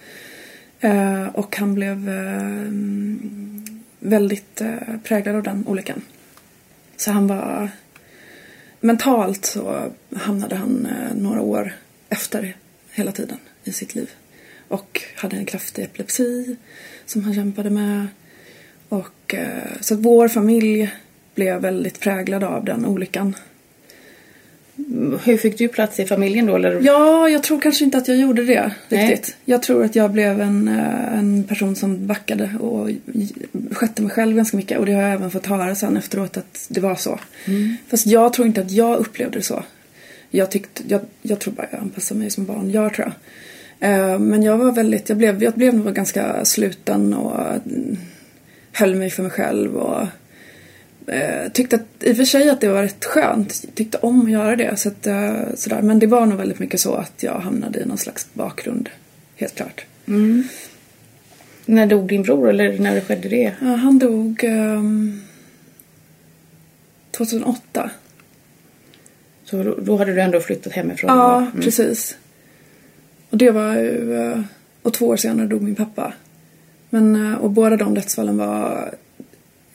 Eh, 0.80 1.26
och 1.26 1.56
han 1.56 1.74
blev 1.74 2.08
eh, 2.08 2.70
väldigt 3.98 4.60
eh, 4.60 4.98
präglad 5.04 5.36
av 5.36 5.42
den 5.42 5.64
olyckan. 5.66 6.02
Så 6.96 7.10
han 7.10 7.26
var 7.26 7.68
mentalt 8.80 9.44
så 9.44 9.90
hamnade 10.16 10.56
han 10.56 10.86
eh, 10.86 11.16
några 11.16 11.40
år 11.40 11.72
efter 12.08 12.56
hela 12.92 13.12
tiden 13.12 13.38
i 13.64 13.72
sitt 13.72 13.94
liv. 13.94 14.10
Och 14.68 15.02
hade 15.16 15.36
en 15.36 15.46
kraftig 15.46 15.82
epilepsi 15.84 16.56
som 17.06 17.24
han 17.24 17.34
kämpade 17.34 17.70
med. 17.70 18.06
Och, 18.88 19.34
eh, 19.34 19.80
så 19.80 19.94
att 19.94 20.00
vår 20.00 20.28
familj 20.28 20.90
blev 21.34 21.60
väldigt 21.60 22.00
präglad 22.00 22.44
av 22.44 22.64
den 22.64 22.86
olyckan. 22.86 23.34
Hur 25.24 25.36
fick 25.36 25.58
du 25.58 25.68
plats 25.68 26.00
i 26.00 26.04
familjen 26.04 26.46
då? 26.46 26.56
Eller? 26.56 26.80
Ja, 26.82 27.28
jag 27.28 27.42
tror 27.42 27.60
kanske 27.60 27.84
inte 27.84 27.98
att 27.98 28.08
jag 28.08 28.16
gjorde 28.16 28.44
det 28.44 28.72
Nej. 28.88 29.10
riktigt. 29.10 29.36
Jag 29.44 29.62
tror 29.62 29.84
att 29.84 29.96
jag 29.96 30.10
blev 30.10 30.40
en, 30.40 30.68
eh, 30.68 31.18
en 31.18 31.44
person 31.44 31.76
som 31.76 32.06
backade 32.06 32.50
och 32.60 32.90
skötte 33.70 34.02
mig 34.02 34.10
själv 34.10 34.36
ganska 34.36 34.56
mycket. 34.56 34.78
Och 34.78 34.86
det 34.86 34.92
har 34.92 35.02
jag 35.02 35.12
även 35.12 35.30
fått 35.30 35.46
höra 35.46 35.74
sen 35.74 35.96
efteråt 35.96 36.36
att 36.36 36.66
det 36.68 36.80
var 36.80 36.94
så. 36.94 37.20
Fast 37.88 38.06
jag 38.06 38.32
tror 38.32 38.46
inte 38.46 38.60
att 38.60 38.70
jag 38.70 38.98
upplevde 38.98 39.38
det 39.38 39.42
så. 39.42 39.64
Jag, 40.30 40.50
tyckte, 40.50 40.82
jag, 40.88 41.00
jag 41.22 41.38
tror 41.38 41.54
bara 41.54 41.66
jag 41.70 41.80
anpassade 41.80 42.20
mig 42.20 42.30
som 42.30 42.44
barn 42.44 42.70
gör 42.70 42.90
tror 42.90 43.06
jag. 43.06 43.14
Eh, 43.84 44.18
Men 44.18 44.42
jag 44.42 44.58
var 44.58 44.72
väldigt, 44.72 45.08
jag 45.08 45.18
blev, 45.18 45.42
jag 45.42 45.54
blev 45.54 45.74
nog 45.74 45.94
ganska 45.94 46.44
sluten 46.44 47.14
och 47.14 47.40
mm, 47.50 47.96
höll 48.72 48.94
mig 48.94 49.10
för 49.10 49.22
mig 49.22 49.30
själv 49.32 49.76
och 49.76 50.06
eh, 51.12 51.52
tyckte 51.52 51.76
att, 51.76 51.86
i 52.00 52.12
och 52.12 52.16
för 52.16 52.24
sig 52.24 52.50
att 52.50 52.60
det 52.60 52.68
var 52.68 52.82
rätt 52.82 53.04
skönt. 53.04 53.64
Tyckte 53.74 53.98
om 53.98 54.24
att 54.24 54.30
göra 54.30 54.56
det. 54.56 54.76
Så 54.76 54.88
att, 54.88 55.06
eh, 55.06 55.34
sådär. 55.54 55.82
Men 55.82 55.98
det 55.98 56.06
var 56.06 56.26
nog 56.26 56.38
väldigt 56.38 56.58
mycket 56.58 56.80
så 56.80 56.94
att 56.94 57.22
jag 57.22 57.38
hamnade 57.38 57.80
i 57.80 57.84
någon 57.84 57.98
slags 57.98 58.28
bakgrund. 58.32 58.88
Helt 59.36 59.54
klart. 59.54 59.84
När 61.66 61.86
dog 61.86 62.08
din 62.08 62.22
bror 62.22 62.48
eller 62.48 62.78
när 62.78 63.00
skedde 63.00 63.28
det? 63.28 63.52
Ja, 63.60 63.66
han 63.66 63.98
dog 63.98 64.44
ehm, 64.44 65.22
2008. 67.10 67.90
Så 69.44 69.62
då, 69.62 69.74
då 69.82 69.96
hade 69.96 70.14
du 70.14 70.20
ändå 70.20 70.40
flyttat 70.40 70.72
hemifrån? 70.72 71.10
Ja, 71.10 71.36
och- 71.36 71.40
mm. 71.42 71.60
precis. 71.60 72.16
Och 73.34 73.38
det 73.38 73.50
var 73.50 73.74
ju... 73.74 74.44
Och 74.82 74.94
två 74.94 75.06
år 75.06 75.16
senare 75.16 75.46
dog 75.46 75.62
min 75.62 75.74
pappa. 75.74 76.12
Men, 76.90 77.32
eh, 77.32 77.34
och 77.34 77.50
båda 77.50 77.76
de 77.76 77.94
dödsfallen 77.94 78.36
var 78.36 78.94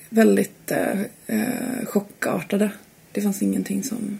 väldigt 0.09 0.71
eh, 0.71 1.01
eh, 1.27 1.85
chockartade. 1.85 2.71
Det 3.11 3.21
fanns 3.21 3.41
ingenting 3.41 3.83
som... 3.83 4.19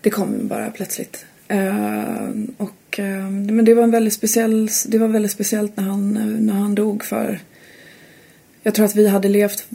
Det 0.00 0.10
kom 0.10 0.48
bara 0.48 0.70
plötsligt. 0.70 1.26
Eh, 1.48 2.28
och, 2.56 2.98
eh, 2.98 3.30
men 3.30 3.64
det 3.64 3.74
var 3.74 3.82
en 3.82 3.90
väldigt 3.90 4.14
speciell... 4.14 4.68
Det 4.86 4.98
var 4.98 5.08
väldigt 5.08 5.32
speciellt 5.32 5.76
när 5.76 5.84
han, 5.84 6.12
när 6.46 6.54
han 6.54 6.74
dog 6.74 7.04
för... 7.04 7.40
Jag 8.62 8.74
tror 8.74 8.86
att 8.86 8.96
vi 8.96 9.08
hade 9.08 9.28
levt... 9.28 9.68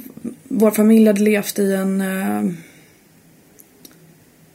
Vår 0.43 0.71
familj 0.71 1.07
hade 1.07 1.21
levt 1.21 1.59
i 1.59 1.73
en... 1.73 2.03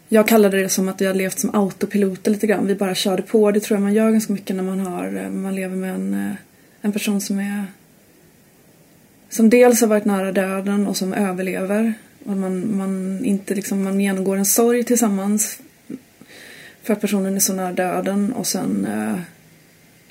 Jag 0.08 0.28
kallade 0.28 0.62
det 0.62 0.68
som 0.68 0.88
att 0.88 1.00
vi 1.00 1.14
levt 1.14 1.38
som 1.38 1.54
autopiloter 1.54 2.30
lite 2.30 2.46
grann. 2.46 2.66
Vi 2.66 2.75
bara 2.75 2.94
körde 2.94 3.22
på. 3.22 3.50
Det 3.50 3.60
tror 3.60 3.76
jag 3.76 3.82
man 3.82 3.94
gör 3.94 4.10
ganska 4.10 4.32
mycket 4.32 4.56
när 4.56 4.62
man 4.62 4.80
har, 4.80 5.16
eh, 5.25 5.30
man 5.30 5.54
lever 5.54 5.76
med 5.76 5.94
en, 5.94 6.14
eh, 6.14 6.36
en 6.80 6.92
person 6.92 7.20
som 7.20 7.38
är 7.38 7.64
som 9.28 9.50
dels 9.50 9.80
har 9.80 9.88
varit 9.88 10.04
nära 10.04 10.32
döden 10.32 10.86
och 10.86 10.96
som 10.96 11.12
överlever 11.12 11.94
Och 12.25 12.36
man, 12.36 12.76
man, 12.76 13.25
inte 13.25 13.54
liksom, 13.54 13.82
man 13.82 14.00
genomgår 14.00 14.36
en 14.36 14.44
sorg 14.44 14.84
tillsammans 14.84 15.58
för 16.82 16.92
att 16.92 17.00
personen 17.00 17.36
är 17.36 17.40
så 17.40 17.54
nära 17.54 17.72
döden 17.72 18.32
och 18.32 18.46
sen 18.46 18.86
eh, 18.86 19.20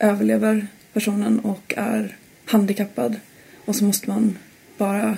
överlever 0.10 0.68
personen 0.94 1.40
och 1.40 1.74
är 1.78 2.18
handikappad. 2.46 3.16
Och 3.66 3.76
så 3.76 3.84
måste 3.84 4.10
man 4.10 4.38
bara 4.78 5.18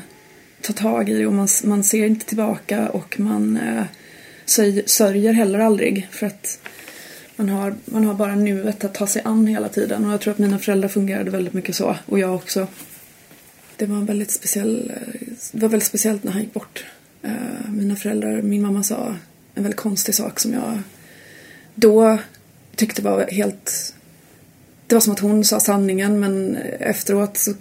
ta 0.61 0.73
tag 0.73 1.09
i 1.09 1.17
det 1.17 1.27
och 1.27 1.33
man, 1.33 1.47
man 1.63 1.83
ser 1.83 2.05
inte 2.05 2.25
tillbaka 2.25 2.89
och 2.89 3.19
man 3.19 3.57
eh, 3.57 3.83
sörjer 4.85 5.33
heller 5.33 5.59
aldrig 5.59 6.07
för 6.11 6.27
att 6.27 6.59
man 7.35 7.49
har, 7.49 7.75
man 7.85 8.03
har 8.03 8.13
bara 8.13 8.35
nuet 8.35 8.83
att 8.83 8.93
ta 8.93 9.07
sig 9.07 9.21
an 9.25 9.47
hela 9.47 9.69
tiden 9.69 10.05
och 10.05 10.13
jag 10.13 10.21
tror 10.21 10.33
att 10.33 10.39
mina 10.39 10.59
föräldrar 10.59 10.89
fungerade 10.89 11.31
väldigt 11.31 11.53
mycket 11.53 11.75
så 11.75 11.95
och 12.05 12.19
jag 12.19 12.35
också. 12.35 12.67
Det 13.75 13.85
var, 13.85 14.01
väldigt 14.01 14.31
speciell, 14.31 14.91
det 15.51 15.61
var 15.61 15.69
väldigt 15.69 15.87
speciellt 15.87 16.23
när 16.23 16.31
han 16.31 16.41
gick 16.41 16.53
bort. 16.53 16.85
Eh, 17.21 17.71
mina 17.71 17.95
föräldrar, 17.95 18.41
min 18.41 18.61
mamma 18.61 18.83
sa 18.83 19.15
en 19.55 19.63
väldigt 19.63 19.79
konstig 19.79 20.15
sak 20.15 20.39
som 20.39 20.53
jag 20.53 20.81
då 21.75 22.17
tyckte 22.75 23.01
var 23.01 23.27
helt 23.31 23.93
det 24.87 24.95
var 24.95 24.99
som 24.99 25.13
att 25.13 25.19
hon 25.19 25.43
sa 25.43 25.59
sanningen 25.59 26.19
men 26.19 26.55
efteråt 26.79 27.37
så 27.37 27.53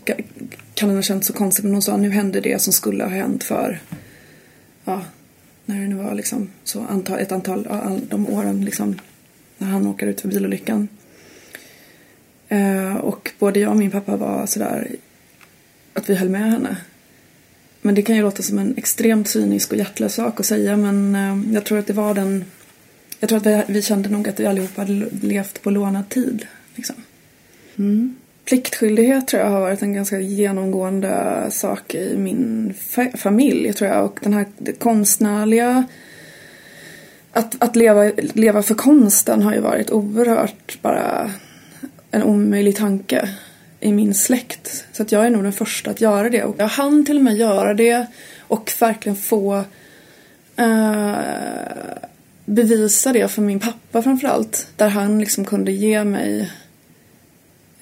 kan 0.74 0.88
det 0.88 0.94
ha 0.94 1.02
känts 1.02 1.26
så 1.26 1.32
konstigt 1.32 1.64
men 1.64 1.72
hon 1.72 1.82
sa 1.82 1.96
nu 1.96 2.10
hände 2.10 2.40
det 2.40 2.62
som 2.62 2.72
skulle 2.72 3.04
ha 3.04 3.10
hänt 3.10 3.44
för 3.44 3.80
ja, 4.84 5.02
när 5.66 5.80
det 5.80 5.88
nu 5.88 5.94
var 5.94 6.14
liksom 6.14 6.50
så 6.64 6.80
antal, 6.80 7.18
ett 7.18 7.32
antal 7.32 7.66
av 7.66 8.00
de 8.08 8.28
åren 8.28 8.64
liksom 8.64 9.00
när 9.58 9.68
han 9.68 9.86
åker 9.86 10.06
ut 10.06 10.20
för 10.20 10.28
bilolyckan. 10.28 10.88
Eh, 12.48 12.96
och 12.96 13.30
både 13.38 13.60
jag 13.60 13.70
och 13.70 13.76
min 13.76 13.90
pappa 13.90 14.16
var 14.16 14.46
sådär 14.46 14.96
att 15.92 16.10
vi 16.10 16.14
höll 16.14 16.28
med 16.28 16.50
henne. 16.50 16.76
Men 17.82 17.94
det 17.94 18.02
kan 18.02 18.16
ju 18.16 18.22
låta 18.22 18.42
som 18.42 18.58
en 18.58 18.76
extremt 18.76 19.28
cynisk 19.28 19.72
och 19.72 19.78
hjärtlös 19.78 20.14
sak 20.14 20.40
att 20.40 20.46
säga 20.46 20.76
men 20.76 21.14
eh, 21.14 21.54
jag 21.54 21.64
tror 21.64 21.78
att 21.78 21.86
det 21.86 21.92
var 21.92 22.14
den 22.14 22.44
jag 23.20 23.28
tror 23.28 23.38
att 23.38 23.46
vi, 23.46 23.62
vi 23.66 23.82
kände 23.82 24.08
nog 24.08 24.28
att 24.28 24.40
vi 24.40 24.46
allihopa 24.46 24.80
hade 24.80 25.08
levt 25.22 25.62
på 25.62 25.70
lånad 25.70 26.08
tid. 26.08 26.46
Liksom. 26.74 26.96
Mm. 27.76 28.16
Pliktskyldighet 28.46 29.28
tror 29.28 29.42
jag 29.42 29.50
har 29.50 29.60
varit 29.60 29.82
en 29.82 29.92
ganska 29.92 30.20
genomgående 30.20 31.46
sak 31.50 31.94
i 31.94 32.16
min 32.16 32.74
fa 32.88 33.06
familj 33.14 33.72
tror 33.72 33.90
jag. 33.90 34.04
Och 34.04 34.18
den 34.22 34.32
här 34.32 34.46
konstnärliga 34.78 35.84
att, 37.32 37.62
att 37.62 37.76
leva, 37.76 38.12
leva 38.16 38.62
för 38.62 38.74
konsten 38.74 39.42
har 39.42 39.54
ju 39.54 39.60
varit 39.60 39.90
oerhört 39.90 40.82
bara 40.82 41.30
en 42.10 42.22
omöjlig 42.22 42.76
tanke 42.76 43.28
i 43.80 43.92
min 43.92 44.14
släkt. 44.14 44.84
Så 44.92 45.02
att 45.02 45.12
jag 45.12 45.26
är 45.26 45.30
nog 45.30 45.42
den 45.42 45.52
första 45.52 45.90
att 45.90 46.00
göra 46.00 46.28
det. 46.28 46.44
Och 46.44 46.54
jag 46.58 46.66
hann 46.66 47.04
till 47.04 47.16
och 47.16 47.24
med 47.24 47.36
göra 47.36 47.74
det 47.74 48.06
och 48.40 48.72
verkligen 48.80 49.16
få 49.16 49.64
eh, 50.56 51.16
bevisa 52.44 53.12
det 53.12 53.28
för 53.28 53.42
min 53.42 53.60
pappa 53.60 54.02
framförallt. 54.02 54.68
Där 54.76 54.88
han 54.88 55.18
liksom 55.18 55.44
kunde 55.44 55.72
ge 55.72 56.04
mig 56.04 56.50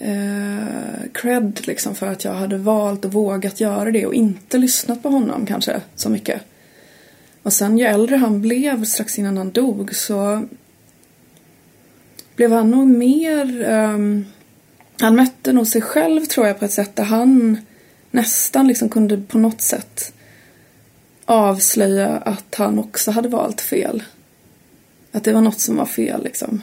eh, 0.04 1.10
cred 1.12 1.60
liksom 1.66 1.94
för 1.94 2.06
att 2.06 2.24
jag 2.24 2.34
hade 2.34 2.58
valt 2.58 3.04
och 3.04 3.12
vågat 3.12 3.60
göra 3.60 3.90
det 3.90 4.06
och 4.06 4.14
inte 4.14 4.58
lyssnat 4.58 5.02
på 5.02 5.08
honom 5.08 5.46
kanske 5.46 5.80
så 5.94 6.10
mycket. 6.10 6.42
Och 7.42 7.52
sen 7.52 7.78
ju 7.78 7.84
äldre 7.84 8.16
han 8.16 8.40
blev 8.40 8.84
strax 8.84 9.18
innan 9.18 9.36
han 9.36 9.50
dog 9.50 9.94
så 9.94 10.48
blev 12.36 12.52
han 12.52 12.70
nog 12.70 12.86
mer 12.86 13.70
um, 13.70 14.26
han 15.00 15.16
mötte 15.16 15.52
nog 15.52 15.66
sig 15.66 15.82
själv 15.82 16.24
tror 16.24 16.46
jag 16.46 16.58
på 16.58 16.64
ett 16.64 16.72
sätt 16.72 16.96
där 16.96 17.04
han 17.04 17.58
nästan 18.10 18.68
liksom 18.68 18.88
kunde 18.88 19.16
på 19.16 19.38
något 19.38 19.60
sätt 19.60 20.12
avslöja 21.24 22.08
att 22.08 22.54
han 22.54 22.78
också 22.78 23.10
hade 23.10 23.28
valt 23.28 23.60
fel. 23.60 24.02
Att 25.12 25.24
det 25.24 25.32
var 25.32 25.40
något 25.40 25.60
som 25.60 25.76
var 25.76 25.86
fel 25.86 26.24
liksom. 26.24 26.62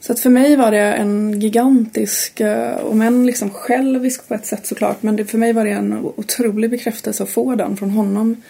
Så 0.00 0.12
att 0.12 0.20
för 0.20 0.30
mig 0.30 0.56
var 0.56 0.70
det 0.70 0.78
en 0.78 1.40
gigantisk, 1.40 2.40
eh, 2.40 2.76
om 2.76 3.02
än 3.02 3.26
liksom 3.26 3.50
självisk 3.50 4.28
på 4.28 4.34
ett 4.34 4.46
sätt 4.46 4.66
såklart, 4.66 5.02
men 5.02 5.16
det, 5.16 5.24
för 5.24 5.38
mig 5.38 5.52
var 5.52 5.64
det 5.64 5.70
en 5.70 5.92
otrolig 5.92 6.70
bekräftelse 6.70 7.22
att 7.22 7.30
få 7.30 7.54
den 7.54 7.76
från 7.76 7.90
honom. 7.90 8.42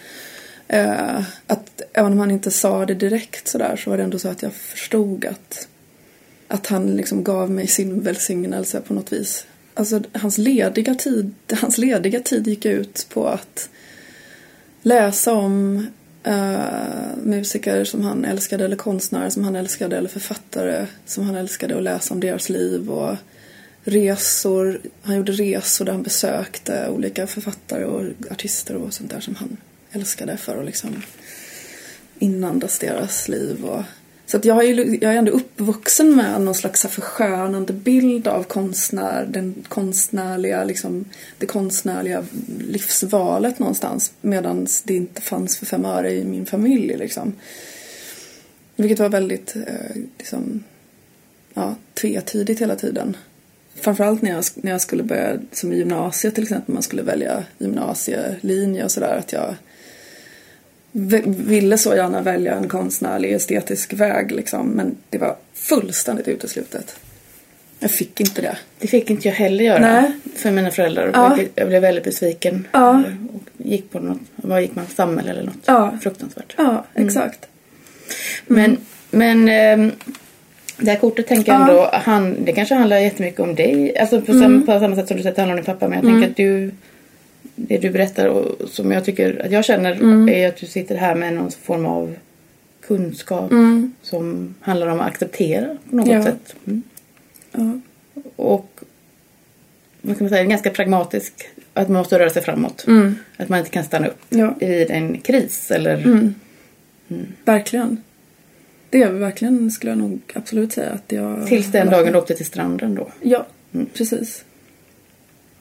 Eh, 0.69 1.21
att 1.47 1.83
även 1.93 2.13
om 2.13 2.19
han 2.19 2.31
inte 2.31 2.51
sa 2.51 2.87
det 2.87 2.95
direkt 2.95 3.49
sådär 3.49 3.77
så 3.77 3.91
var 3.91 3.97
det 3.97 4.03
ändå 4.03 4.19
så 4.19 4.29
att 4.29 4.43
jag 4.43 4.53
förstod 4.53 5.25
att, 5.25 5.69
att 6.49 6.67
han 6.67 6.97
liksom 6.97 7.25
gav 7.25 7.51
mig 7.51 7.67
sin 7.67 8.01
välsignelse 8.01 8.81
på 8.81 8.95
något 8.95 9.13
vis. 9.13 9.47
Alltså 9.75 10.03
hans 10.13 10.39
lediga 10.39 10.95
tid, 10.95 11.35
hans 11.61 11.79
lediga 11.79 12.21
tid 12.21 12.47
gick 12.47 12.65
ut 12.65 13.07
på 13.11 13.27
att 13.27 13.69
läsa 14.83 15.33
om 15.33 15.87
uh, 16.27 17.17
musiker 17.17 17.85
som 17.85 18.05
han 18.05 18.25
älskade 18.25 18.65
eller 18.65 18.77
konstnärer 18.77 19.31
som 19.31 19.45
han 19.45 19.57
älskade 19.57 19.97
eller 19.97 20.09
författare 20.09 20.87
som 21.07 21.25
han 21.25 21.35
älskade 21.35 21.75
och 21.75 21.83
läsa 21.83 22.15
om 22.15 22.21
deras 22.21 22.49
liv 22.49 22.91
och 22.91 23.17
resor. 23.85 24.81
Han 25.03 25.17
gjorde 25.17 25.33
resor 25.33 25.85
där 25.85 25.93
han 25.93 26.03
besökte 26.03 26.89
olika 26.89 27.27
författare 27.27 27.85
och 27.85 28.05
artister 28.31 28.77
och 28.77 28.95
sånt 28.95 29.11
där 29.11 29.21
som 29.21 29.35
han 29.35 29.57
älskade 29.93 30.37
för 30.37 30.59
att 30.59 30.67
liksom 30.67 31.03
inandas 32.19 32.79
deras 32.79 33.29
liv 33.29 33.65
och 33.65 33.83
så 34.29 34.37
att 34.37 34.45
jag, 34.45 34.65
är, 34.65 35.03
jag 35.05 35.15
är 35.15 35.19
ändå 35.19 35.33
uppvuxen 35.33 36.17
med 36.17 36.41
någon 36.41 36.55
slags 36.55 36.83
förskönande 36.83 37.73
bild 37.73 38.29
av 38.29 38.43
konstnär, 38.43 39.27
den 39.27 39.55
konstnärliga, 39.69 40.65
liksom, 40.65 41.05
det 41.39 41.47
konstnärliga 41.47 42.25
livsvalet 42.61 43.59
någonstans. 43.59 44.13
Medan 44.21 44.67
det 44.85 44.95
inte 44.95 45.23
fanns 45.23 45.59
för 45.59 45.67
fem 45.67 45.85
öre 45.85 46.13
i 46.13 46.25
min 46.25 46.47
familj. 46.47 46.97
Liksom. 46.97 47.33
Vilket 48.77 48.99
var 48.99 49.09
väldigt 49.09 49.57
eh, 49.57 50.03
liksom, 50.19 50.65
ja, 51.55 51.75
tvetydigt 51.95 52.61
hela 52.61 52.77
tiden. 52.77 53.17
Framförallt 53.75 54.23
när 54.23 54.31
jag, 54.31 54.45
när 54.55 54.73
jag 54.73 54.81
skulle 54.81 55.03
börja, 55.03 55.39
som 55.53 55.73
i 55.73 55.77
gymnasiet 55.77 56.35
till 56.35 56.45
exempel, 56.45 56.75
man 56.75 56.83
skulle 56.83 57.03
välja 57.03 57.45
gymnasielinje 57.59 58.85
och 58.85 58.91
sådär. 58.91 59.17
Att 59.19 59.33
jag 59.33 59.55
ville 60.93 61.79
så 61.79 61.95
gärna 61.95 62.23
välja 62.23 62.55
en 62.55 62.69
konstnärlig 62.69 63.33
estetisk 63.33 63.93
väg 63.93 64.33
liksom, 64.33 64.69
men 64.69 64.97
det 65.11 65.19
var 65.19 65.37
fullständigt 65.55 66.29
uteslutet. 66.29 66.97
Jag 67.81 67.91
fick 67.91 68.21
inte 68.21 68.43
det. 68.43 68.57
Det 68.79 68.87
fick 68.87 69.11
inte 69.11 69.29
jag 69.29 69.35
heller 69.35 69.65
göra 69.65 69.79
Nej. 69.79 70.13
för 70.37 70.51
mina 70.51 70.71
föräldrar. 70.71 71.11
Ja. 71.15 71.39
Jag 71.55 71.69
blev 71.69 71.83
väldigt 71.83 72.05
besviken. 72.05 72.69
Ja. 72.73 73.03
Och 73.33 73.43
gick 73.57 73.91
på 73.91 74.01
något, 74.01 74.19
vad 74.37 74.63
gick 74.63 74.75
man, 74.75 74.87
samhälle 74.87 75.31
eller 75.31 75.43
något. 75.43 75.63
Ja. 75.65 75.99
Fruktansvärt. 76.03 76.55
Ja, 76.59 76.85
exakt. 76.95 77.49
Men, 78.47 78.77
men 79.11 79.49
ehm, 79.49 79.93
det 80.77 80.91
här 80.91 80.99
kortet 80.99 81.27
tänker 81.27 81.53
jag 81.53 81.61
Ja. 81.61 81.69
ändå, 81.69 81.91
han, 81.93 82.45
det 82.45 82.53
kanske 82.53 82.75
handlar 82.75 82.99
jättemycket 82.99 83.41
om 83.41 83.55
dig. 83.55 83.99
Alltså 83.99 84.21
på, 84.21 84.33
samma, 84.33 84.61
på 84.67 84.81
samma 84.81 84.97
sätt 84.97 85.09
som 85.09 85.17
du 85.17 85.23
säger 85.23 85.31
att 85.31 85.37
det 85.37 85.43
handlar 85.43 85.55
om 85.59 85.65
din 85.65 85.75
pappa. 85.75 85.89
Men 85.89 85.99
jag 85.99 86.13
tänker 86.13 86.31
att 86.31 86.37
du, 86.37 86.73
det 87.61 87.79
du 87.79 87.91
berättar 87.91 88.27
och 88.29 88.69
som 88.69 88.91
jag 88.93 89.05
tycker 89.05 89.43
att 89.47 89.53
jag 89.53 89.65
känner 89.65 90.29
är 90.31 90.49
att 90.49 90.57
du 90.57 90.67
sitter 90.67 90.95
här 90.97 91.15
med 91.15 91.35
någon 91.35 91.51
form 91.51 91.87
av 91.87 92.15
kunskap 92.81 93.51
som 94.03 94.55
handlar 94.61 94.87
om 94.87 95.01
att 95.01 95.07
acceptera 95.07 95.77
på 95.91 95.97
något 95.97 96.09
Ja. 96.09 96.23
sätt. 96.25 96.55
Mm. 96.67 96.83
Ja. 97.53 97.81
Och 98.37 98.81
vad 100.03 100.15
ska 100.17 100.25
man 100.25 100.31
säga, 100.31 100.45
ganska 100.45 100.71
pragmatisk. 100.71 101.49
Att 101.75 101.89
man 101.89 101.99
måste 101.99 102.19
röra 102.19 102.31
sig 102.31 102.43
framåt. 102.43 102.87
Att 103.37 103.49
man 103.49 103.59
inte 103.59 103.71
kan 103.71 103.85
stanna 103.85 104.07
upp 104.07 104.21
Ja. 104.29 104.55
vid 104.61 104.91
en 104.91 105.19
kris 105.21 105.71
eller 105.71 105.95
Mm. 107.11 107.27
Verkligen. 107.45 108.03
Det 108.91 109.03
är 109.03 109.11
verkligen, 109.11 109.71
skulle 109.71 109.91
jag 109.93 109.99
nog 109.99 110.21
absolut 110.35 110.73
säga 110.73 110.91
att 110.91 111.13
jag... 111.13 111.47
tills 111.47 111.67
den 111.73 111.91
dagen 111.91 112.13
du 112.13 112.19
åkte 112.19 112.35
till 112.35 112.47
stranden 112.47 112.95
då. 112.95 113.09
Ja, 113.23 113.47
precis. 113.95 114.45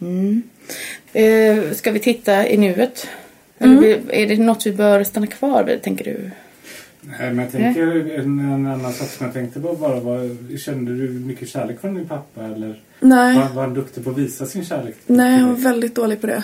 Mm. 0.01 0.41
Eh, 1.13 1.71
ska 1.73 1.91
vi 1.91 1.99
titta 1.99 2.47
i 2.47 2.57
nuet? 2.57 3.07
Eller 3.59 3.81
vi- 3.81 4.01
är 4.23 4.27
det 4.27 4.37
något 4.37 4.65
vi 4.65 4.71
bör 4.73 5.03
stanna 5.03 5.27
kvar 5.27 5.63
vid, 5.63 5.81
tänker 5.81 6.05
du? 6.05 6.31
Nej, 7.01 7.33
men 7.33 7.39
jag 7.39 7.51
tänker 7.51 7.81
en, 8.19 8.39
en 8.39 8.67
annan 8.67 8.93
sak 8.93 9.07
som 9.09 9.25
jag 9.25 9.33
tänkte 9.33 9.59
på 9.59 9.73
bara 9.73 9.99
var, 9.99 10.57
kände 10.57 10.95
du 10.97 11.09
mycket 11.09 11.49
kärlek 11.49 11.81
från 11.81 11.93
din 11.95 12.07
pappa 12.07 12.43
eller 12.43 12.81
Nej, 12.99 13.35
var, 13.37 13.49
var 13.49 13.61
han 13.61 13.73
duktig 13.73 14.03
på 14.03 14.09
att 14.09 14.17
visa 14.17 14.45
sin 14.45 14.65
kärlek? 14.65 14.95
nej, 15.07 15.37
han 15.39 15.47
var 15.49 15.55
dig? 15.55 15.63
väldigt 15.63 15.95
dålig 15.95 16.21
på 16.21 16.27
det. 16.27 16.43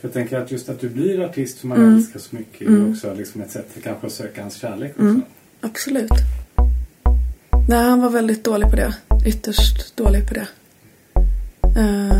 För 0.00 0.08
jag 0.08 0.12
tänker 0.12 0.38
att 0.38 0.50
just 0.50 0.68
att 0.68 0.80
du 0.80 0.88
blir 0.88 1.24
artist 1.24 1.58
som 1.58 1.68
man 1.68 1.78
Mm. 1.78 1.94
älskar 1.96 2.20
så 2.20 2.36
mycket 2.36 2.60
är 2.60 2.64
ju 2.72 2.90
också 2.90 3.14
liksom 3.14 3.40
ett 3.42 3.50
sätt 3.50 3.68
att 3.76 3.82
kanske 3.82 4.10
söka 4.10 4.40
hans 4.42 4.54
kärlek 4.54 4.90
också. 4.90 5.02
Mm. 5.02 5.22
Absolut. 5.60 6.10
Nej, 7.68 7.78
han 7.82 8.00
var 8.00 8.10
väldigt 8.10 8.44
dålig 8.44 8.70
på 8.70 8.76
det. 8.76 8.94
Ytterst 9.26 9.96
dålig 9.96 10.28
på 10.28 10.34
det. 10.34 10.46
Eh, 11.76 12.16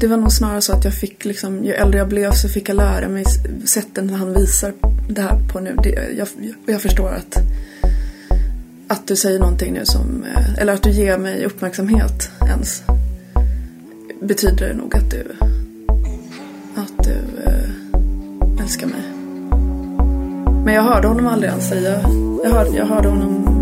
det 0.00 0.06
var 0.06 0.16
nog 0.16 0.32
snarare 0.32 0.60
så 0.60 0.72
att 0.72 0.84
jag 0.84 0.94
fick 0.94 1.24
liksom, 1.24 1.64
ju 1.64 1.72
äldre 1.72 1.98
jag 1.98 2.08
blev 2.08 2.32
så 2.32 2.48
fick 2.48 2.68
jag 2.68 2.76
lära 2.76 3.08
mig 3.08 3.24
sätten 3.64 4.10
han 4.10 4.34
visar 4.34 4.72
det 5.08 5.22
här 5.22 5.40
på 5.52 5.60
nu. 5.60 5.76
Det, 5.82 6.08
jag, 6.18 6.28
jag 6.66 6.82
förstår 6.82 7.08
att, 7.08 7.36
att 8.88 9.06
du 9.06 9.16
säger 9.16 9.38
någonting 9.38 9.72
nu 9.72 9.84
som, 9.84 10.24
eh, 10.24 10.54
eller 10.58 10.72
att 10.72 10.82
du 10.82 10.90
ger 10.90 11.18
mig 11.18 11.44
uppmärksamhet 11.44 12.30
ens. 12.48 12.82
Betyder 14.20 14.68
det 14.68 14.74
nog 14.74 14.96
att 14.96 15.10
du, 15.10 15.26
att 16.74 17.04
du 17.04 17.16
eh, 17.44 18.62
älskar 18.62 18.86
mig. 18.86 19.02
Men 20.64 20.74
jag 20.74 20.82
hörde 20.82 21.08
honom 21.08 21.26
aldrig 21.26 21.50
ens 21.50 21.68
säga, 21.68 22.00
jag 22.44 22.50
hörde, 22.50 22.76
jag 22.76 22.86
hörde 22.86 23.08
honom 23.08 23.56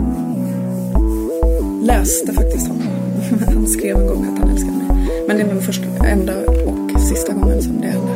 läste 1.85 2.33
faktiskt 2.33 2.69
honom. 2.69 2.94
Han 3.31 3.67
skrev 3.67 3.97
en 3.97 4.07
gång 4.07 4.25
att 4.25 4.39
han 4.39 4.51
älskade 4.51 4.73
mig. 4.77 4.87
Men 5.27 5.37
det 5.37 5.43
är 5.43 5.47
min 5.47 5.63
första, 5.63 6.07
enda 6.07 6.33
och 6.67 7.01
sista 7.01 7.33
gången 7.33 7.63
som 7.63 7.81
det 7.81 7.87
hände. 7.87 8.13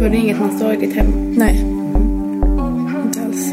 Var 0.00 0.08
det 0.08 0.16
inget 0.16 0.40
man 0.40 0.58
sa 0.58 0.72
i 0.72 0.76
ditt 0.76 0.94
hem? 0.94 1.34
Nej. 1.36 1.64
Inte 3.04 3.20
alls. 3.24 3.50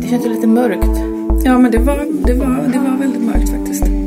Det 0.00 0.08
känns 0.08 0.26
lite 0.26 0.46
mörkt. 0.46 1.00
Ja 1.44 1.58
men 1.58 1.70
det 1.70 1.78
var, 1.78 1.96
det 2.26 2.34
var, 2.34 2.68
det 2.72 2.78
var 2.78 2.98
väldigt 2.98 3.22
mörkt 3.22 3.48
faktiskt. 3.48 3.99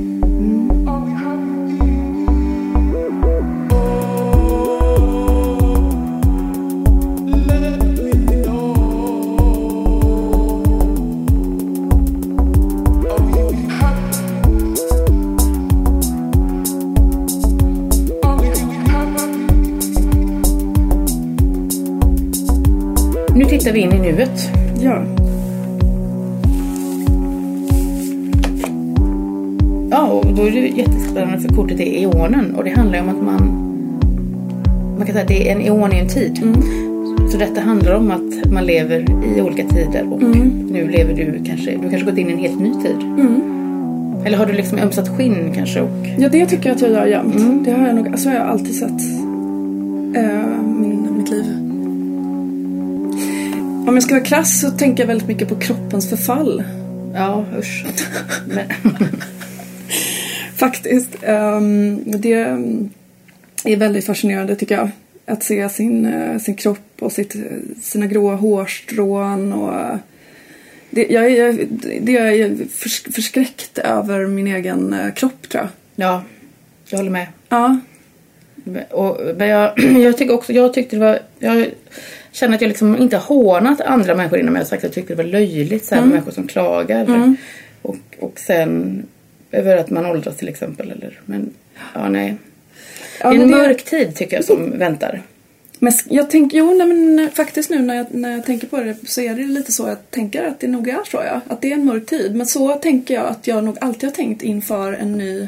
Jättespännande 30.77 31.39
för 31.39 31.55
kortet 31.55 31.79
är 31.79 32.03
eonen 32.03 32.55
och 32.55 32.63
det 32.63 32.69
handlar 32.69 32.97
ju 32.97 33.03
om 33.03 33.09
att 33.09 33.23
man 33.23 33.63
man 34.97 35.05
kan 35.05 35.13
säga 35.13 35.21
att 35.21 35.27
det 35.27 35.49
är 35.49 35.55
en 35.55 35.61
eon 35.61 35.93
i 35.93 35.99
en 35.99 36.07
tid. 36.07 36.39
Så 37.31 37.37
detta 37.37 37.61
handlar 37.61 37.95
om 37.95 38.11
att 38.11 38.51
man 38.51 38.65
lever 38.65 39.05
i 39.37 39.41
olika 39.41 39.63
tider 39.67 40.13
och 40.13 40.21
nu 40.71 40.89
lever 40.89 41.13
du 41.13 41.43
kanske, 41.45 41.71
du 41.71 41.89
kanske 41.89 42.05
gått 42.09 42.17
in 42.17 42.29
i 42.29 42.31
en 42.31 42.39
helt 42.39 42.59
ny 42.59 42.71
tid. 42.71 42.97
Eller 44.25 44.37
har 44.37 44.45
du 44.45 44.53
liksom 44.53 44.79
ömsat 44.79 45.17
skinn 45.17 45.51
kanske 45.55 45.81
och 45.81 46.07
Ja, 46.17 46.29
det 46.29 46.45
tycker 46.45 46.69
jag 46.69 46.75
att 46.75 46.81
jag 46.81 46.91
gör 46.91 47.05
jämt. 47.05 47.65
Det 47.65 47.71
har 47.71 47.87
jag 47.87 47.95
nog, 47.95 48.19
så 48.19 48.29
har 48.29 48.35
jag 48.35 48.47
alltid 48.47 48.75
sett 48.75 49.01
eh, 50.15 50.61
min, 50.79 51.17
mitt 51.17 51.29
liv. 51.29 51.45
Om 53.87 53.93
jag 53.93 54.03
ska 54.03 54.15
vara 54.15 54.25
krass 54.25 54.61
så 54.61 54.69
tänker 54.71 55.03
jag 55.03 55.07
väldigt 55.07 55.27
mycket 55.27 55.49
på 55.49 55.55
kroppens 55.55 56.09
förfall. 56.09 56.63
ja 57.13 57.45
usch. 57.59 57.85
Men, 58.47 58.65
Faktiskt. 60.55 61.09
Ehm, 61.23 61.99
det 62.05 62.33
är 63.63 63.77
väldigt 63.77 64.05
fascinerande 64.05 64.55
tycker 64.55 64.75
jag. 64.75 64.89
Att 65.25 65.43
se 65.43 65.69
sin, 65.69 66.05
eh, 66.05 66.37
sin 66.39 66.55
kropp 66.55 66.79
och 66.99 67.11
sitt, 67.11 67.35
sina 67.81 68.07
gråa 68.07 68.35
hårstrån 68.35 69.53
och 69.53 69.97
det, 70.89 71.07
jag, 71.09 71.25
är- 71.25 71.29
jag, 71.29 71.67
det 72.01 72.11
jag 72.11 72.33
är 72.33 72.55
förs- 72.69 73.13
förskräckt 73.13 73.77
över 73.77 74.27
min 74.27 74.47
egen 74.47 74.93
eh, 74.93 75.13
kropp 75.13 75.49
tror 75.49 75.63
jag. 75.63 75.69
ja, 76.07 76.23
jag 76.89 76.97
håller 76.97 77.11
med. 77.11 77.27
Ja. 77.49 77.79
Och, 78.89 79.19
men 79.37 79.47
jag, 79.47 79.79
jag 80.03 80.17
tycker 80.17 80.33
också, 80.33 80.53
jag 80.53 80.73
tyckte 80.73 80.95
det 80.95 80.99
var, 80.99 81.19
jag 81.39 81.67
känner 82.31 82.55
att 82.55 82.61
jag 82.61 82.67
liksom 82.67 82.97
inte 82.97 83.17
har 83.17 83.23
hånat 83.35 83.81
andra 83.81 84.15
människor 84.15 84.39
innan 84.39 84.53
men 84.53 84.59
jag 84.59 84.65
har 84.65 84.69
sagt 84.69 84.79
att 84.83 84.83
jag 84.83 84.93
tyckte 84.93 85.13
det 85.15 85.23
var 85.23 85.29
löjligt 85.31 85.85
så 85.85 85.95
här, 85.95 86.01
med 86.01 86.09
människor 86.09 86.31
som 86.31 86.47
klagar. 86.47 87.05
Och, 87.81 87.97
och 88.19 88.39
sen 88.39 89.03
över 89.53 89.77
att 89.77 89.89
man 89.89 90.05
åldras 90.05 90.37
till 90.37 90.49
exempel. 90.49 90.91
Eller, 90.91 91.19
men 91.25 91.49
ja, 91.93 92.09
nej. 92.09 92.35
Ja, 93.19 93.33
en 93.33 93.49
mörk 93.49 93.83
tid 93.83 94.15
tycker 94.15 94.35
jag 94.35 94.45
som 94.45 94.77
väntar. 94.77 95.21
Men 95.79 95.93
jag 96.09 96.29
tänker, 96.29 96.57
jo 96.57 96.73
nej, 96.73 96.87
men 96.87 97.29
faktiskt 97.33 97.69
nu 97.69 97.79
när 97.79 97.95
jag, 97.95 98.05
när 98.11 98.31
jag 98.31 98.45
tänker 98.45 98.67
på 98.67 98.77
det 98.77 98.95
så 99.05 99.21
är 99.21 99.35
det 99.35 99.43
lite 99.43 99.71
så 99.71 99.87
jag 99.87 99.97
tänker 100.09 100.43
att 100.43 100.59
det 100.59 100.67
nog 100.67 100.87
är 100.87 101.09
så 101.11 101.17
ja. 101.25 101.41
Att 101.47 101.61
det 101.61 101.71
är 101.71 101.73
en 101.73 101.85
mörk 101.85 102.05
tid. 102.05 102.35
Men 102.35 102.47
så 102.47 102.73
tänker 102.73 103.13
jag 103.13 103.25
att 103.25 103.47
jag 103.47 103.63
nog 103.63 103.77
alltid 103.81 104.09
har 104.09 104.15
tänkt 104.15 104.41
inför 104.41 104.93
en 104.93 105.17
ny 105.17 105.47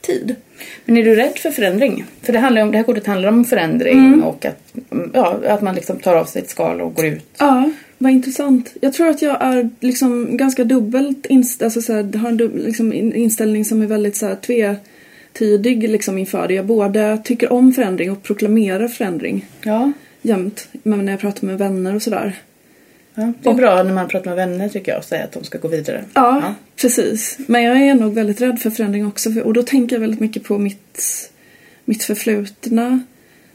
tid. 0.00 0.36
Men 0.84 0.96
är 0.96 1.04
du 1.04 1.14
rädd 1.14 1.38
för 1.38 1.50
förändring? 1.50 2.04
För 2.22 2.32
det, 2.32 2.38
handlar 2.38 2.62
om, 2.62 2.70
det 2.70 2.76
här 2.76 2.84
kortet 2.84 3.06
handlar 3.06 3.28
om 3.28 3.44
förändring 3.44 3.98
Mm. 3.98 4.24
och 4.24 4.44
att, 4.44 4.74
ja, 5.12 5.40
att 5.46 5.62
man 5.62 5.74
liksom 5.74 5.98
tar 5.98 6.16
av 6.16 6.24
sig 6.24 6.42
ett 6.42 6.50
skal 6.50 6.80
och 6.80 6.94
går 6.94 7.06
ut. 7.06 7.24
Ja, 7.38 7.70
vad 8.02 8.12
intressant. 8.12 8.74
Jag 8.80 8.92
tror 8.92 9.08
att 9.08 9.22
jag 9.22 9.42
är 9.42 9.70
liksom 9.80 10.36
ganska 10.36 10.64
dubbelt 10.64 11.26
inst- 11.26 11.64
alltså 11.64 11.82
så 11.82 11.92
här, 11.92 12.18
har 12.18 12.28
en 12.28 12.38
dub- 12.40 12.64
liksom 12.66 12.92
in- 12.92 13.12
inställning 13.14 13.64
som 13.64 13.82
är 13.82 13.86
väldigt 13.86 14.16
så 14.16 14.26
här 14.26 14.34
tvetydig 14.36 15.88
liksom 15.90 16.18
inför 16.18 16.48
det. 16.48 16.54
Jag 16.54 16.66
både 16.66 17.18
tycker 17.24 17.52
om 17.52 17.72
förändring 17.72 18.10
och 18.10 18.22
proklamerar 18.22 18.88
förändring 18.88 19.46
Ja. 19.62 19.92
jämt. 20.22 20.68
Men 20.82 21.04
när 21.04 21.12
jag 21.12 21.20
pratar 21.20 21.46
med 21.46 21.58
vänner 21.58 21.94
och 21.94 22.02
sådär. 22.02 22.38
ja. 23.14 23.32
Det 23.42 23.50
är 23.50 23.54
bra 23.54 23.82
när 23.82 23.94
man 23.94 24.08
pratar 24.08 24.26
med 24.26 24.36
vänner 24.48 24.68
tycker 24.68 24.92
jag 24.92 24.98
och 24.98 25.04
säger 25.04 25.24
att 25.24 25.32
de 25.32 25.44
ska 25.44 25.58
gå 25.58 25.68
vidare. 25.68 26.04
Ja, 26.14 26.40
Ja. 26.44 26.54
precis. 26.76 27.38
Men 27.46 27.62
jag 27.62 27.76
är 27.82 27.94
nog 27.94 28.14
väldigt 28.14 28.40
rädd 28.40 28.58
för 28.60 28.70
förändring 28.70 29.06
också. 29.06 29.40
Och 29.44 29.52
då 29.54 29.62
tänker 29.62 29.96
jag 29.96 30.00
väldigt 30.00 30.20
mycket 30.20 30.44
på 30.44 30.58
mitt, 30.58 31.30
mitt 31.84 32.02
förflutna. 32.04 33.00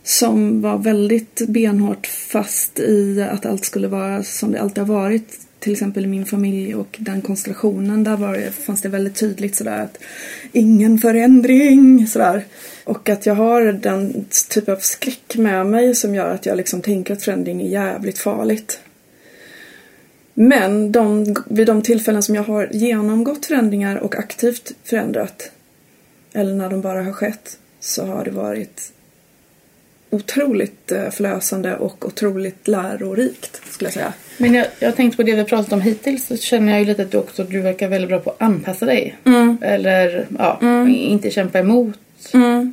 Som 0.08 0.62
var 0.62 0.78
väldigt 0.78 1.42
benhårt 1.48 2.08
fast 2.08 2.80
i 2.80 3.22
att 3.32 3.46
allt 3.46 3.66
skulle 3.66 3.88
vara 3.88 4.24
som 4.24 4.52
det 4.52 4.62
alltid 4.62 4.84
har 4.84 4.96
varit. 4.96 5.40
Till 5.60 5.72
exempel 5.72 6.04
i 6.04 6.08
min 6.08 6.26
familj 6.26 6.76
och 6.76 6.98
den 7.00 7.22
konstellationen. 7.22 8.04
Där 8.04 8.18
var 8.18 8.34
det, 8.34 8.52
fanns 8.52 8.82
det 8.82 8.90
väldigt 8.90 9.16
tydligt 9.16 9.56
sådär 9.56 9.84
att 9.84 9.98
ingen 10.52 10.98
förändring. 10.98 12.08
Sådär. 12.08 12.46
Och 12.84 13.10
att 13.10 13.26
jag 13.26 13.36
har 13.36 13.62
den 13.62 14.26
typ 14.50 14.70
av 14.70 14.78
skräck 14.78 15.38
med 15.38 15.66
mig 15.66 15.96
som 15.96 16.16
gör 16.16 16.34
att 16.34 16.46
jag 16.46 16.58
liksom 16.58 16.82
tänker 16.82 17.14
att 17.14 17.24
förändring 17.24 17.62
är 17.62 17.70
jävligt 17.70 18.20
farligt. 18.20 18.80
Men 20.34 20.92
de, 20.92 21.36
vid 21.50 21.68
de 21.68 21.82
tillfällen 21.82 22.24
som 22.24 22.36
jag 22.36 22.44
har 22.44 22.70
genomgått 22.72 23.46
förändringar 23.46 23.96
och 23.96 24.16
aktivt 24.16 24.72
förändrat 24.84 25.52
eller 26.34 26.54
när 26.54 26.70
de 26.70 26.82
bara 26.82 27.04
har 27.04 27.14
skett 27.14 27.58
så 27.80 28.06
har 28.06 28.26
det 28.26 28.32
varit 28.32 28.92
otroligt 30.10 30.92
eh, 30.92 31.10
förlösande 31.10 31.76
och 31.76 32.06
otroligt 32.06 32.68
lärorikt 32.68 33.62
skulle 33.66 33.88
jag 33.88 33.94
säga. 33.94 34.14
Men 34.38 34.54
jag, 34.54 34.68
jag 34.80 34.96
tänkte 34.96 35.18
på 35.18 35.24
det 35.24 35.36
vi 35.36 35.44
pratat 35.44 35.74
om 35.74 35.82
hittills 35.82 36.28
så 36.28 36.38
känner 36.38 36.72
jag 36.72 36.80
ju 36.82 36.86
lite 36.86 37.02
att 37.02 37.12
du 37.12 37.18
också 37.18 37.44
du 37.44 37.62
verkar 37.62 37.88
väldigt 37.88 38.10
bra 38.10 38.20
på 38.20 38.30
att 38.30 38.42
anpassa 38.42 38.86
dig. 38.86 39.18
Eller 39.62 40.28
ja, 40.38 40.60
inte 40.88 41.32
kämpa 41.32 41.60
emot 41.60 42.00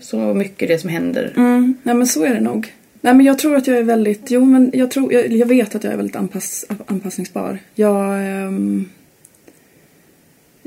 så 0.03 0.35
mycket 0.35 0.68
det 0.68 0.79
som 0.79 0.90
händer. 0.90 1.33
Mm, 1.37 1.75
nej 1.83 1.94
men 1.94 2.07
så 2.07 2.25
är 2.25 2.35
det 2.35 2.40
nog. 2.40 2.73
Nej 3.01 3.14
men 3.14 3.27
jag 3.27 3.38
tror 3.38 3.57
att 3.57 3.66
jag 3.66 3.77
är 3.77 3.83
väldigt, 3.83 4.31
jo 4.31 4.44
men 4.44 4.70
jag 4.75 4.90
tror, 4.90 5.12
jag, 5.12 5.33
jag 5.33 5.47
vet 5.47 5.75
att 5.75 5.85
jag 5.85 5.92
är 5.92 5.97
väldigt 5.97 6.16
anpass, 6.16 6.64
anpassningsbar. 6.87 7.59
Jag, 7.75 8.18
ehm, 8.18 8.88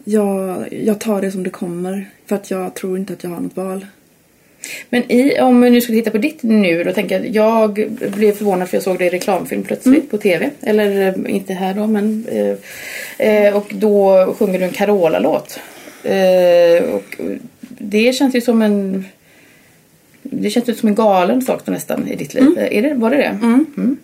jag, 0.04 0.68
jag 0.74 1.00
tar 1.00 1.22
det 1.22 1.32
som 1.32 1.44
det 1.44 1.50
kommer 1.50 2.10
för 2.26 2.36
att 2.36 2.52
jag 2.52 2.74
tror 2.74 2.98
inte 2.98 3.14
att 3.14 3.24
jag 3.24 3.30
har 3.30 3.40
något 3.40 3.56
val. 3.56 3.86
Men 4.90 5.12
i, 5.12 5.40
om 5.40 5.62
vi 5.62 5.70
nu 5.70 5.82
ska 5.82 5.94
titta 5.94 6.12
på 6.12 6.18
ditt 6.18 6.44
nu 6.44 6.84
då 6.84 6.94
tänker 6.94 7.20
jag 7.20 7.36
jag 7.36 7.92
blev 8.00 8.32
förvånad 8.32 8.70
för 8.70 8.78
jag 8.78 8.84
såg 8.84 8.98
det 8.98 9.06
i 9.06 9.10
reklamfilm 9.10 9.64
plötsligt 9.64 10.12
på 10.12 10.18
tv. 10.18 10.50
Eller 10.62 11.08
eh, 11.08 11.36
inte 11.36 11.54
här 11.54 11.74
då 11.74 11.88
men 11.88 12.26
eh, 12.28 13.28
eh, 13.28 13.56
och 13.56 13.72
då 13.74 14.26
sjunger 14.40 14.60
du 14.60 14.66
en 14.66 14.72
Carola-låt. 14.72 15.60
Eh, 16.04 16.84
och 16.94 17.22
det 17.60 18.14
känns 18.14 18.36
ju 18.36 18.42
som 18.42 18.62
en 18.62 19.06
det 20.22 20.50
känns 20.50 20.70
ju 20.70 20.74
som 20.74 20.90
en 20.90 20.96
galen 20.96 21.42
sak 21.42 21.62
då 21.66 21.72
nästan 21.72 22.08
i 22.08 22.16
ditt 22.16 22.34
liv. 22.34 22.44
Är 22.58 22.82
det, 22.82 22.94
var 22.94 23.10
det 23.10 23.18
det? 23.18 23.38
Mm. 23.42 23.98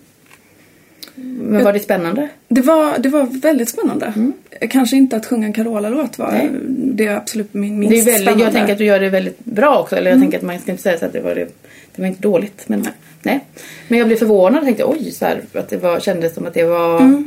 Men 1.16 1.64
var 1.64 1.74
det 1.74 1.80
spännande? 1.80 2.30
Det 2.48 2.62
var, 2.62 2.98
det 2.98 3.10
var 3.10 3.24
väldigt 3.42 3.70
spännande. 3.70 4.14
Kanske 4.68 4.96
inte 4.96 5.16
att 5.16 5.26
sjunga 5.26 5.48
en 5.48 5.54
Carola-låt 5.54 6.18
var 6.18 6.32
Nej. 6.32 6.50
det 6.68 7.06
är 7.08 7.16
absolut 7.16 7.54
min, 7.54 7.80
Det 7.82 7.86
är 7.88 7.90
minst 7.90 8.08
väldigt, 8.08 8.22
spännande. 8.22 8.44
jag 8.44 8.54
tänker 8.54 8.74
att 8.74 8.78
du 8.80 8.86
gör 8.86 9.00
det 9.00 9.10
väldigt 9.10 9.46
bra 9.46 9.80
också. 9.80 9.96
Eller 9.96 10.12
jag 10.12 10.20
tänker 10.20 10.38
att 10.38 10.44
man 10.44 10.60
ska 10.60 10.72
inte 10.72 10.84
säga 10.84 10.98
så 10.98 11.06
att 11.06 11.14
det 11.14 11.22
var, 11.22 11.36
det, 11.36 11.48
det 11.96 12.02
var 12.02 12.08
inte 12.08 12.22
dåligt. 12.22 12.64
Men, 12.68 12.88
nej. 13.22 13.40
men 13.88 14.00
jag 14.00 14.08
blev 14.08 14.18
förvånad 14.18 14.60
och 14.60 14.66
tänkte 14.66 14.84
oj, 14.86 15.12
så 15.12 15.26
här, 15.26 15.42
att 15.54 15.70
det 15.70 15.78
var, 15.78 16.00
kändes 16.00 16.34
som 16.34 16.46
att 16.46 16.54
det 16.54 16.64
var 16.64 17.24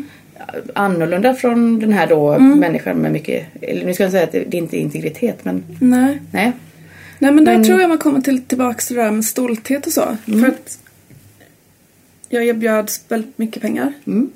annorlunda 0.75 1.35
från 1.35 1.79
den 1.81 1.93
här 1.93 2.07
då 2.07 2.39
människan 2.39 2.97
med 2.97 3.13
mycket, 3.13 3.47
eller 3.61 3.87
nu 3.87 3.95
ska 3.95 4.03
jag 4.03 4.13
säga 4.13 4.25
att 4.25 4.33
det, 4.33 4.45
det 4.49 4.57
är 4.57 4.59
inte 4.59 4.77
är 4.77 4.81
integritet 4.81 5.45
men 5.45 5.65
Nej. 5.81 6.21
nej. 6.33 6.53
Nej 7.19 7.33
men 7.33 7.45
där 7.45 7.53
Men- 7.53 7.65
tror 7.65 7.81
jag 7.81 7.89
man 7.89 7.99
kommer 7.99 8.21
till, 8.21 8.43
tillbaks 8.43 8.87
till 8.87 8.97
det 8.97 9.03
där 9.03 9.11
med 9.11 9.25
stolthet 9.25 9.87
och 9.87 9.93
så. 9.93 10.17
För 10.25 10.47
att 10.49 10.79
jag 12.29 12.45
erbjöds 12.45 13.05
väldigt 13.09 13.39
mycket 13.39 13.63
pengar. 13.63 13.93
Mm. 14.07 14.31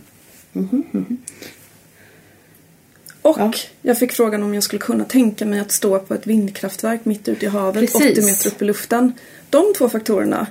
Och 3.23 3.37
Ja. 3.39 3.53
jag 3.83 3.99
fick 3.99 4.13
frågan 4.13 4.43
om 4.43 4.55
jag 4.55 4.63
skulle 4.63 4.81
kunna 4.81 5.05
tänka 5.05 5.47
mig 5.47 5.61
att 5.61 5.73
stå 5.73 5.99
på 5.99 6.15
ett 6.15 6.27
vindkraftverk 6.27 7.05
mitt 7.05 7.29
ute 7.29 7.47
i 7.47 7.49
havet, 7.49 7.81
Precis. 7.81 8.19
80 8.19 8.27
meter 8.27 8.49
upp 8.49 8.63
i 8.63 8.65
luften. 8.65 9.13
De 9.51 9.75
två 9.79 9.89
faktorerna 9.89 10.47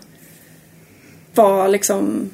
var 1.35 1.67
liksom... 1.67 2.29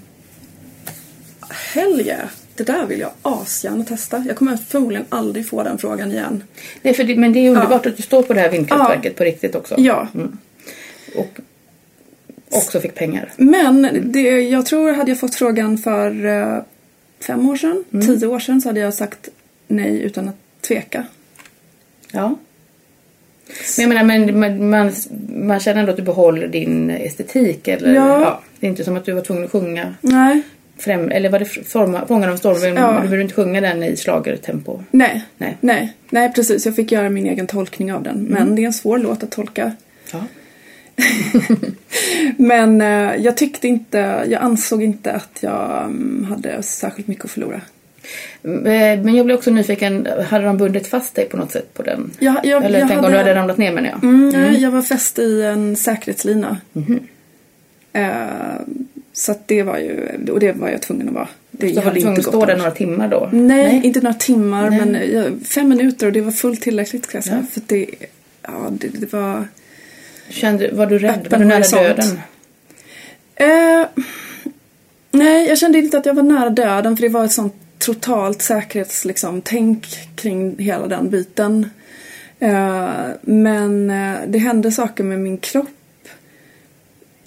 Hell 1.73 2.01
yeah, 2.01 2.27
det 2.55 2.63
där 2.63 2.85
vill 2.85 2.99
jag 2.99 3.11
asgärna 3.21 3.83
testa. 3.83 4.23
Jag 4.27 4.35
kommer 4.35 4.57
förmodligen 4.57 5.05
aldrig 5.09 5.49
få 5.49 5.63
den 5.63 5.77
frågan 5.77 6.11
igen. 6.11 6.43
nej 6.81 6.93
för 6.93 7.03
det, 7.03 7.15
men 7.15 7.33
det 7.33 7.39
är 7.39 7.49
underbart 7.49 7.85
att 7.85 7.97
du 7.97 8.03
står 8.03 8.23
på 8.23 8.33
det 8.33 8.39
här 8.39 8.49
vindkraftverket 8.51 9.15
på 9.15 9.23
riktigt 9.23 9.55
också. 9.55 9.75
Ja. 9.77 10.07
och 11.15 11.39
också 12.49 12.79
fick 12.79 12.95
pengar. 12.95 13.33
Men 13.37 14.11
det, 14.11 14.41
jag 14.41 14.65
tror 14.65 14.91
hade 14.91 15.11
jag 15.11 15.19
fått 15.19 15.35
frågan 15.35 15.77
för 15.77 16.25
eh, 16.25 16.63
fem 17.19 17.49
år 17.49 17.55
sedan, 17.55 17.83
tio 17.91 18.27
år 18.27 18.39
sedan 18.39 18.61
så 18.61 18.69
hade 18.69 18.79
jag 18.79 18.93
sagt 18.93 19.29
nej 19.67 20.01
utan 20.01 20.29
att 20.29 20.35
tveka. 20.61 21.05
Ja. 22.11 22.35
Men 23.77 23.89
jag 23.89 23.89
menar, 23.89 24.03
men, 24.03 24.39
men, 24.39 24.69
man, 24.69 24.91
man 25.47 25.59
känner 25.59 25.79
ändå 25.79 25.91
att 25.91 25.97
du 25.97 26.03
behåller 26.03 26.47
din 26.47 26.89
estetik 26.89 27.67
eller? 27.67 27.93
Ja. 27.93 28.41
det 28.59 28.67
är 28.67 28.69
inte 28.69 28.83
som 28.83 28.97
att 28.97 29.05
du 29.05 29.11
var 29.11 29.21
tvungen 29.21 29.43
att 29.45 29.51
sjunga 29.51 29.95
Nej, 30.01 30.41
främ, 30.77 31.11
eller 31.11 31.29
var 31.29 31.39
det 31.39 31.45
Fångarna 32.07 32.33
av 32.33 32.37
stormen? 32.37 32.75
Ja. 32.75 32.91
Du 32.91 33.01
behöver 33.01 33.19
inte 33.19 33.33
sjunga 33.33 33.61
den 33.61 33.83
i 33.83 33.95
schlagertempo. 33.97 34.83
nej, 34.91 35.23
Nej. 35.37 35.57
nej, 35.59 35.93
nej 36.09 36.33
precis. 36.33 36.65
Jag 36.65 36.75
fick 36.75 36.91
göra 36.91 37.09
min 37.09 37.25
egen 37.25 37.47
tolkning 37.47 37.93
av 37.93 38.03
den. 38.03 38.23
Men 38.23 38.55
det 38.55 38.61
är 38.61 38.65
en 38.65 38.73
svår 38.73 38.97
låt 38.97 39.23
att 39.23 39.31
tolka. 39.31 39.71
Ja. 40.11 40.23
Men 42.37 42.81
eh, 42.81 43.15
jag 43.15 43.37
tyckte 43.37 43.67
inte, 43.67 43.97
jag 44.27 44.41
ansåg 44.41 44.83
inte 44.83 45.11
att 45.11 45.37
jag 45.41 45.83
mm, 45.83 46.25
hade 46.29 46.63
särskilt 46.63 47.07
mycket 47.07 47.25
att 47.25 47.31
förlora. 47.31 47.61
Eh, 48.43 48.51
Men 49.03 49.15
jag 49.15 49.25
blev 49.25 49.37
också 49.37 49.51
nyfiken, 49.51 50.07
hade 50.29 50.45
de 50.45 50.57
bundit 50.57 50.87
fast 50.87 51.15
dig 51.15 51.25
på 51.25 51.37
något 51.37 51.51
sätt 51.51 51.73
på 51.73 51.83
den? 51.83 52.11
Jag, 52.19 52.35
jag, 52.45 52.65
Eller 52.65 52.79
jag 52.79 52.87
tänk 52.89 53.03
om 53.03 53.11
du 53.11 53.17
hade 53.17 53.35
ramlat 53.35 53.57
ner 53.57 53.71
menar 53.73 53.89
jag. 53.89 54.03
Mm, 54.03 54.29
nej, 54.29 54.61
Jag 54.61 54.71
var 54.71 54.81
fäst 54.81 55.19
i 55.19 55.41
en 55.41 55.75
säkerhetslina. 55.75 56.57
Mhm. 56.73 56.99
Eh, 57.93 58.05
så 59.13 59.35
det 59.45 59.63
var 59.63 59.77
ju, 59.77 60.09
och 60.31 60.39
det 60.39 60.51
var 60.51 60.69
jag 60.69 60.81
tvungen 60.81 61.07
att 61.07 61.13
vara. 61.13 61.27
Det 61.51 61.69
Så 61.69 61.75
var 61.75 61.81
hade 61.83 61.95
du 61.95 62.01
tvungen 62.01 62.19
att 62.19 62.25
stå 62.25 62.39
där 62.39 62.47
annars. 62.47 62.57
några 62.57 62.71
timmar 62.71 63.07
då? 63.07 63.29
Nej, 63.33 63.81
inte 63.83 64.01
några 64.01 64.13
timmar 64.13 64.69
Nej. 64.69 64.79
men 64.79 64.95
eh, 64.95 65.31
fem 65.45 65.69
minuter 65.69 66.07
och 66.07 66.13
det 66.13 66.21
var 66.21 66.31
fullt 66.31 66.61
tillräckligt 66.61 67.05
ska 67.05 67.17
jag 67.17 67.23
säga. 67.25 67.37
Ja. 67.41 67.45
För 67.51 67.61
det, 67.67 67.85
ja, 68.41 68.67
det, 68.71 68.87
det 68.87 69.13
var... 69.13 69.47
Kände, 70.29 70.69
var 70.73 70.85
du 70.85 70.99
rädd? 70.99 71.27
Var 71.31 71.39
du 71.39 71.45
nära 71.45 71.63
döden? 71.83 72.19
Eh, 73.35 73.85
nej, 75.11 75.47
jag 75.47 75.57
kände 75.57 75.77
inte 75.77 75.97
att 75.97 76.05
jag 76.05 76.13
var 76.13 76.23
nära 76.23 76.49
döden 76.49 76.97
för 76.97 77.01
det 77.01 77.09
var 77.09 77.25
ett 77.25 77.31
sånt 77.31 77.55
totalt 77.85 78.41
säkerhetstänk 78.41 79.09
liksom, 79.09 79.41
tänk 79.41 79.87
kring 80.15 80.55
hela 80.59 80.87
den 80.87 81.09
biten. 81.09 81.69
Eh, 82.39 83.07
men 83.21 83.89
eh, 83.89 84.17
det 84.27 84.37
hände 84.37 84.71
saker 84.71 85.03
med 85.03 85.19
min 85.19 85.37
kropp. 85.37 85.69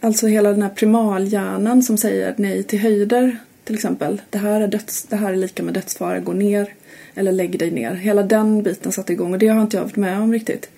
Alltså 0.00 0.26
hela 0.26 0.50
den 0.50 0.62
här 0.62 0.70
primalhjärnan 0.70 1.82
som 1.82 1.98
säger 1.98 2.34
nej 2.36 2.62
till 2.62 2.78
höjder 2.78 3.38
till 3.64 3.74
exempel. 3.74 4.20
Det 4.30 4.38
här 4.38 4.60
är, 4.60 4.68
döds, 4.68 5.02
det 5.02 5.16
här 5.16 5.32
är 5.32 5.36
lika 5.36 5.62
med 5.62 5.74
dödsfara, 5.74 6.20
gå 6.20 6.32
ner 6.32 6.68
eller 7.14 7.32
lägg 7.32 7.58
dig 7.58 7.70
ner. 7.70 7.94
Hela 7.94 8.22
den 8.22 8.62
biten 8.62 8.92
satte 8.92 9.12
igång 9.12 9.32
och 9.32 9.38
det 9.38 9.48
har 9.48 9.62
inte 9.62 9.76
jag 9.76 9.84
varit 9.84 9.96
med 9.96 10.20
om 10.20 10.32
riktigt 10.32 10.70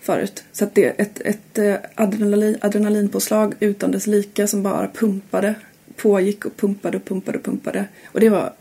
förut. 0.00 0.44
Så 0.52 0.64
att 0.64 0.74
det 0.74 0.84
är 0.84 0.94
ett, 0.98 1.20
ett 1.20 1.58
eh, 1.58 1.74
adrenalin, 1.94 2.56
adrenalinpåslag 2.60 3.54
utan 3.60 3.90
dess 3.90 4.06
lika 4.06 4.46
som 4.46 4.62
bara 4.62 4.88
pumpade, 4.88 5.54
pågick 5.96 6.44
och 6.44 6.56
pumpade 6.56 6.96
och 6.96 7.04
pumpade 7.04 7.38
och 7.38 7.44
pumpade. 7.44 7.84
Och 8.06 8.20
det 8.20 8.28
var 8.28 8.52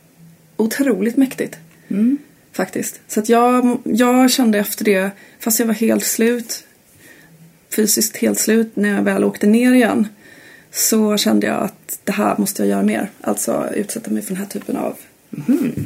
otroligt 0.57 1.17
mäktigt. 1.17 1.57
Faktiskt. 2.51 3.01
Så 3.07 3.19
att 3.19 3.29
jag, 3.29 3.77
jag 3.83 4.31
kände 4.31 4.59
efter 4.59 4.85
det, 4.85 5.11
fast 5.39 5.59
jag 5.59 5.65
var 5.65 5.73
helt 5.73 6.05
slut, 6.05 6.63
fysiskt 7.69 8.17
helt 8.17 8.39
slut 8.39 8.75
när 8.75 8.95
jag 8.95 9.01
väl 9.01 9.23
åkte 9.23 9.47
ner 9.47 9.73
igen, 9.73 10.07
så 10.71 11.17
kände 11.17 11.47
jag 11.47 11.63
att 11.63 11.99
det 12.03 12.11
här 12.11 12.35
måste 12.37 12.61
jag 12.61 12.69
göra 12.69 12.83
mer. 12.83 13.09
Alltså 13.21 13.69
utsätta 13.75 14.11
mig 14.11 14.21
för 14.21 14.29
den 14.29 14.37
här 14.37 14.49
typen 14.49 14.77
av 14.77 14.95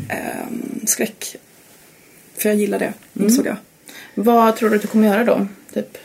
ehm, 0.09 0.79
skräck. 0.85 1.35
För 2.37 2.49
jag 2.49 2.57
gillar 2.57 2.79
det, 2.79 2.93
insåg 3.13 3.45
jag. 3.45 3.55
Vad 4.15 4.55
tror 4.55 4.69
du 4.69 4.75
att 4.75 4.81
du 4.81 4.87
kommer 4.87 5.07
göra 5.07 5.23
då? 5.23 5.47
Typ 5.73 5.97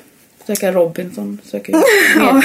söka 0.46 0.72
Robinson? 0.72 1.40
Söka? 1.44 1.72
Ja. 2.16 2.42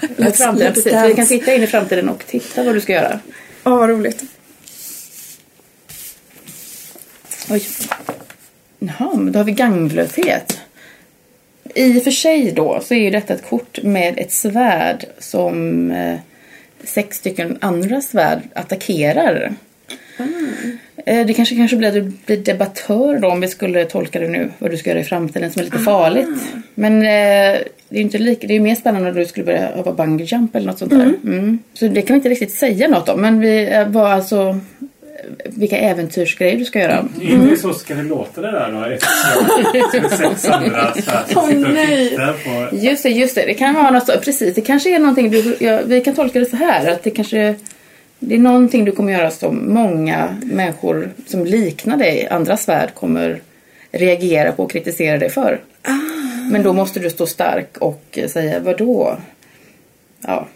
Let's, 0.00 0.32
framtiden, 0.32 0.72
let's 0.72 0.74
precis. 0.74 0.92
dance. 0.92 1.08
Vi 1.08 1.14
kan 1.14 1.26
titta 1.26 1.54
in 1.54 1.62
i 1.62 1.66
framtiden 1.66 2.08
och 2.08 2.26
titta 2.26 2.64
vad 2.64 2.74
du 2.74 2.80
ska 2.80 2.92
göra. 2.92 3.20
Ja, 3.64 3.76
vad 3.76 3.88
roligt. 3.88 4.24
Oj. 7.50 7.62
Jaha, 8.78 9.14
men 9.16 9.32
då 9.32 9.38
har 9.38 9.44
vi 9.44 9.52
ganglöshet. 9.52 10.58
I 11.74 11.98
och 11.98 12.02
för 12.02 12.10
sig 12.10 12.52
då 12.52 12.80
så 12.82 12.94
är 12.94 12.98
ju 12.98 13.10
detta 13.10 13.34
ett 13.34 13.48
kort 13.48 13.82
med 13.82 14.18
ett 14.18 14.32
svärd 14.32 15.04
som 15.18 15.90
eh, 15.90 16.18
sex 16.84 17.16
stycken 17.16 17.58
andra 17.60 18.00
svärd 18.00 18.40
attackerar. 18.54 19.52
Eh, 21.06 21.26
Det 21.26 21.34
kanske, 21.34 21.56
kanske 21.56 21.76
blir 21.76 21.88
att 21.88 21.94
du 21.94 22.12
blir 22.26 22.36
debattör 22.36 23.18
då 23.18 23.28
om 23.28 23.40
vi 23.40 23.48
skulle 23.48 23.84
tolka 23.84 24.20
det 24.20 24.28
nu 24.28 24.50
vad 24.58 24.70
du 24.70 24.76
ska 24.76 24.90
göra 24.90 25.00
i 25.00 25.04
framtiden 25.04 25.50
som 25.50 25.60
är 25.60 25.64
lite 25.64 25.78
farligt. 25.78 26.28
Men 26.74 26.96
eh, 26.96 27.60
det 27.88 27.94
är 27.94 27.98
ju 27.98 28.00
inte 28.00 28.18
lika, 28.18 28.46
det 28.46 28.56
är 28.56 28.60
mer 28.60 28.74
spännande 28.74 29.10
om 29.10 29.16
du 29.16 29.26
skulle 29.26 29.46
börja 29.46 29.68
öva 29.68 29.92
bungee 29.92 30.26
jump 30.26 30.56
eller 30.56 30.66
något 30.66 30.78
sånt 30.78 30.90
där. 30.90 31.14
Mm. 31.24 31.58
Så 31.74 31.88
det 31.88 32.02
kan 32.02 32.14
vi 32.14 32.18
inte 32.18 32.28
riktigt 32.28 32.54
säga 32.54 32.88
något 32.88 33.08
om. 33.08 33.20
Men 33.20 33.40
vi 33.40 33.68
eh, 33.72 33.88
var 33.88 34.08
alltså 34.10 34.60
vilka 35.44 35.78
äventyrsgrejer 35.78 36.58
du 36.58 36.64
ska 36.64 36.78
göra. 36.78 37.08
Inte 37.20 37.56
så 37.56 37.72
ska 37.72 37.94
det 37.94 38.02
låta 38.02 38.40
det 38.40 38.50
där 38.50 38.72
då. 38.72 38.78
Med 40.00 40.10
sex 40.10 40.44
andra 40.48 40.92
och 41.36 41.54
nej. 41.54 42.16
på. 42.16 42.76
Just 42.76 43.02
det, 43.02 43.08
just 43.08 43.34
det. 43.34 43.46
Det 43.46 43.54
kan 43.54 43.74
vara 43.74 43.90
något 43.90 44.06
så, 44.06 44.12
precis. 44.18 44.54
Det 44.54 44.60
kanske 44.60 44.94
är 44.94 44.98
någonting 44.98 45.30
du, 45.30 45.56
ja, 45.60 45.80
vi 45.86 46.00
kan 46.00 46.14
tolka 46.14 46.38
det 46.38 46.46
så 46.46 46.56
här 46.56 46.90
att 46.90 47.02
det 47.02 47.10
kanske 47.10 47.54
det 48.18 48.34
är 48.34 48.38
någonting 48.38 48.84
du 48.84 48.92
kommer 48.92 49.12
göra 49.12 49.30
som 49.30 49.74
många 49.74 50.36
människor 50.42 51.10
som 51.26 51.44
liknar 51.44 51.96
dig, 51.96 52.28
andras 52.28 52.68
värld, 52.68 52.94
kommer 52.94 53.40
reagera 53.92 54.52
på 54.52 54.62
och 54.62 54.70
kritisera 54.70 55.18
dig 55.18 55.30
för. 55.30 55.60
Men 56.50 56.62
då 56.62 56.72
måste 56.72 57.00
du 57.00 57.10
stå 57.10 57.26
stark 57.26 57.78
och 57.78 58.18
säga 58.28 58.60
vadå? 58.60 59.16
Ja. 60.20 60.46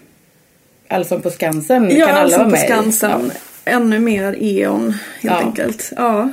Allsång 0.89 1.23
på 1.23 1.31
Skansen 1.31 1.91
Ja, 1.91 2.07
kan 2.07 2.15
alla 2.15 2.23
alltså 2.23 2.39
vara 2.39 2.45
på 2.45 2.51
med 2.51 2.65
i. 2.65 2.67
Skansen. 2.67 3.33
Ännu 3.65 3.99
mer 4.01 4.37
E.ON 4.41 4.91
helt 4.91 4.97
Ja. 5.21 5.39
enkelt. 5.39 5.93
Ja. 5.97 6.33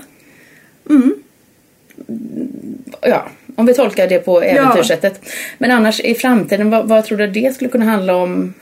ja, 3.02 3.30
om 3.56 3.66
vi 3.66 3.74
tolkar 3.74 4.08
det 4.08 4.20
på 4.20 4.42
äventyrssättet. 4.42 5.22
Men 5.58 5.72
annars 5.72 6.00
i 6.00 6.16
framtiden, 6.16 6.70
vad, 6.70 6.88
vad 6.88 7.06
tror 7.06 7.18
du 7.18 7.28
det 7.28 7.56
skulle 7.56 7.70
kunna 7.70 7.86
handla 7.86 8.16
om? 8.16 8.54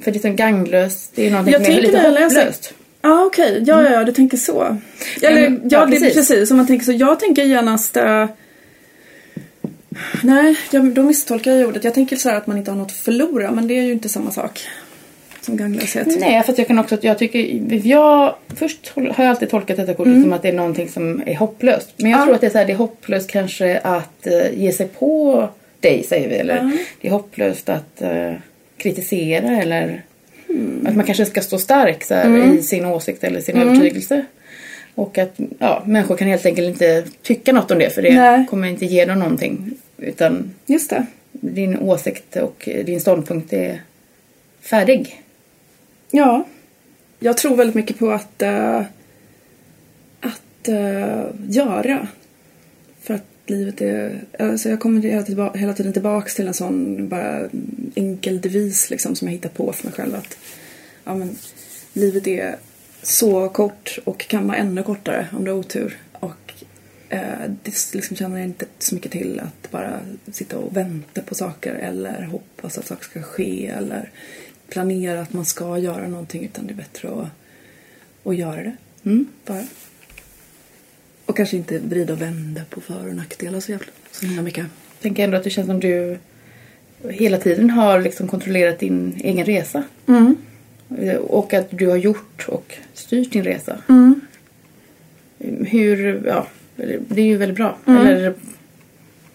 För 0.00 0.10
det 0.10 0.18
är 0.18 0.20
som 0.20 0.36
ganglöst, 0.36 1.12
det 1.14 1.26
är 1.26 1.30
någonting 1.30 1.52
Jag 1.52 1.64
som 1.64 1.74
är 1.74 1.80
lite 1.80 1.98
hopplöst. 1.98 2.74
Ja 3.02 3.24
okej, 3.24 3.62
ja, 3.66 3.82
ja 3.82 3.90
ja 3.90 4.04
du 4.04 4.12
tänker 4.12 4.36
så. 4.36 4.76
Eller 5.22 5.46
Mm, 5.46 5.60
ja, 5.64 5.68
ja, 5.80 5.86
det, 5.86 5.92
precis. 5.92 6.14
precis. 6.14 6.50
Om 6.50 6.56
man 6.56 6.66
tänker 6.66 6.84
så. 6.86 6.92
Jag 6.92 7.20
tänker 7.20 7.42
genast 7.44 7.96
äh, 7.96 8.26
Nej, 10.22 10.56
jag, 10.70 10.92
då 10.94 11.02
misstolkar 11.02 11.52
jag 11.52 11.68
ordet. 11.68 11.84
Jag 11.84 11.94
tänker 11.94 12.16
så 12.16 12.28
här 12.28 12.36
att 12.36 12.46
man 12.46 12.58
inte 12.58 12.70
har 12.70 12.78
något 12.78 12.90
att 12.90 12.96
förlora 12.96 13.50
men 13.50 13.68
det 13.68 13.78
är 13.78 13.82
ju 13.82 13.92
inte 13.92 14.08
samma 14.08 14.30
sak 14.30 14.68
som 15.50 15.56
ganglöshet. 15.56 16.06
Nej, 16.20 16.42
för 16.42 16.54
jag 16.56 16.66
kan 16.66 16.78
också, 16.78 16.98
jag 17.00 17.18
tycker, 17.18 17.38
jag, 17.88 18.34
först 18.54 18.88
har 18.94 19.24
jag 19.24 19.30
alltid 19.30 19.50
tolkat 19.50 19.76
detta 19.76 19.94
kortet 19.94 20.22
som 20.22 20.32
att 20.32 20.42
det 20.42 20.48
är 20.48 20.52
någonting 20.52 20.88
som 20.88 21.22
är 21.26 21.34
hopplöst. 21.34 21.92
Men 21.96 22.10
jag 22.10 22.18
Mm. 22.18 22.20
Ja. 22.20 22.24
tror 22.26 22.34
att 22.34 22.40
det 22.40 22.46
är 22.46 22.50
så 22.50 22.58
här, 22.58 22.66
det 22.66 22.72
är 22.72 22.76
hopplöst 22.76 23.30
kanske 23.30 23.78
att 23.78 24.26
eh, 24.26 24.58
ge 24.60 24.72
sig 24.72 24.88
på 24.88 25.48
dig 25.80 26.02
säger 26.02 26.28
vi. 26.28 26.34
Eller 26.34 26.56
Ja. 26.56 26.70
det 27.00 27.08
är 27.08 27.12
hopplöst 27.12 27.68
att 27.68 28.02
eh, 28.02 28.32
kritisera 28.76 29.62
eller 29.62 30.02
Mm. 30.48 30.86
att 30.86 30.96
man 30.96 31.06
kanske 31.06 31.26
ska 31.26 31.40
stå 31.40 31.58
stark 31.58 32.04
så 32.04 32.14
här, 32.14 32.54
i 32.58 32.62
sin 32.62 32.84
åsikt 32.84 33.24
eller 33.24 33.40
sin 33.40 33.56
Mm. 33.56 33.68
övertygelse. 33.68 34.24
Och 34.94 35.18
att 35.18 35.34
ja, 35.58 35.82
människor 35.86 36.16
kan 36.16 36.28
helt 36.28 36.46
enkelt 36.46 36.68
inte 36.68 37.04
tycka 37.22 37.52
något 37.52 37.70
om 37.70 37.78
det 37.78 37.90
för 37.94 38.02
det 38.02 38.14
Nej. 38.14 38.46
kommer 38.50 38.68
inte 38.68 38.86
ge 38.86 39.04
dem 39.04 39.18
någonting. 39.18 39.70
Utan 39.98 40.50
Just 40.66 40.90
det. 40.90 41.06
din 41.32 41.78
åsikt 41.78 42.36
och 42.36 42.68
din 42.84 43.00
ståndpunkt 43.00 43.52
är 43.52 43.80
färdig. 44.60 45.22
Ja. 46.10 46.46
Jag 47.18 47.36
tror 47.36 47.56
väldigt 47.56 47.74
mycket 47.76 47.98
på 47.98 48.10
att, 48.10 48.42
äh, 48.42 48.82
att 50.20 50.68
äh, 50.68 51.24
göra. 51.48 52.08
För 53.00 53.14
att 53.14 53.26
livet 53.46 53.80
är... 53.80 54.24
Alltså 54.38 54.68
jag 54.68 54.80
kommer 54.80 55.02
hela, 55.02 55.22
tillba- 55.22 55.56
hela 55.56 55.74
tiden 55.74 55.92
tillbaks 55.92 56.34
till 56.34 56.48
en 56.48 56.54
sån 56.54 57.08
bara 57.08 57.48
enkel 57.94 58.40
devis 58.40 58.90
liksom 58.90 59.16
som 59.16 59.28
jag 59.28 59.32
hittar 59.32 59.48
på 59.48 59.72
för 59.72 59.84
mig 59.84 59.94
själv. 59.94 60.14
Att 60.14 60.38
ja, 61.04 61.14
men, 61.14 61.36
livet 61.92 62.26
är 62.26 62.56
så 63.02 63.48
kort 63.48 63.98
och 64.04 64.18
kan 64.18 64.46
vara 64.46 64.56
ännu 64.56 64.82
kortare 64.82 65.26
om 65.32 65.44
du 65.44 65.50
har 65.50 65.58
otur. 65.58 65.98
Och 66.12 66.52
äh, 67.08 67.50
det 67.62 67.94
liksom 67.94 68.16
känner 68.16 68.36
jag 68.36 68.46
inte 68.46 68.66
så 68.78 68.94
mycket 68.94 69.12
till 69.12 69.40
att 69.40 69.70
bara 69.70 70.00
sitta 70.32 70.58
och 70.58 70.76
vänta 70.76 71.22
på 71.22 71.34
saker 71.34 71.74
eller 71.74 72.22
hoppas 72.22 72.78
att 72.78 72.86
saker 72.86 73.04
ska 73.04 73.22
ske 73.22 73.66
eller 73.66 74.10
planera 74.70 75.20
att 75.20 75.32
man 75.32 75.44
ska 75.44 75.78
göra 75.78 76.08
någonting 76.08 76.44
utan 76.44 76.66
det 76.66 76.72
är 76.72 76.76
bättre 76.76 77.08
att, 77.08 77.28
att 78.24 78.36
göra 78.36 78.62
det. 78.62 78.76
Mm. 79.04 79.26
Bara. 79.46 79.64
Och 81.26 81.36
kanske 81.36 81.56
inte 81.56 81.78
vrida 81.78 82.12
och 82.12 82.22
vända 82.22 82.60
på 82.70 82.80
för 82.80 83.08
och 83.08 83.16
nackdelar 83.16 83.60
så 83.60 83.72
jävla 83.72 83.86
så 84.10 84.26
himla 84.26 84.42
mycket. 84.42 84.64
Jag 84.64 85.02
tänker 85.02 85.24
ändå 85.24 85.36
att 85.36 85.44
det 85.44 85.50
känns 85.50 85.66
som 85.66 85.80
du 85.80 86.18
hela 87.08 87.38
tiden 87.38 87.70
har 87.70 88.00
liksom 88.00 88.28
kontrollerat 88.28 88.78
din 88.78 89.14
egen 89.18 89.46
resa. 89.46 89.82
Mm. 90.06 90.36
Och 91.20 91.54
att 91.54 91.66
du 91.70 91.86
har 91.86 91.96
gjort 91.96 92.48
och 92.48 92.74
styrt 92.94 93.32
din 93.32 93.44
resa. 93.44 93.78
Mm. 93.88 94.20
Hur, 95.66 96.22
ja, 96.26 96.46
det 97.08 97.20
är 97.20 97.26
ju 97.26 97.36
väldigt 97.36 97.56
bra. 97.56 97.76
Mm. 97.86 98.06
Eller 98.06 98.34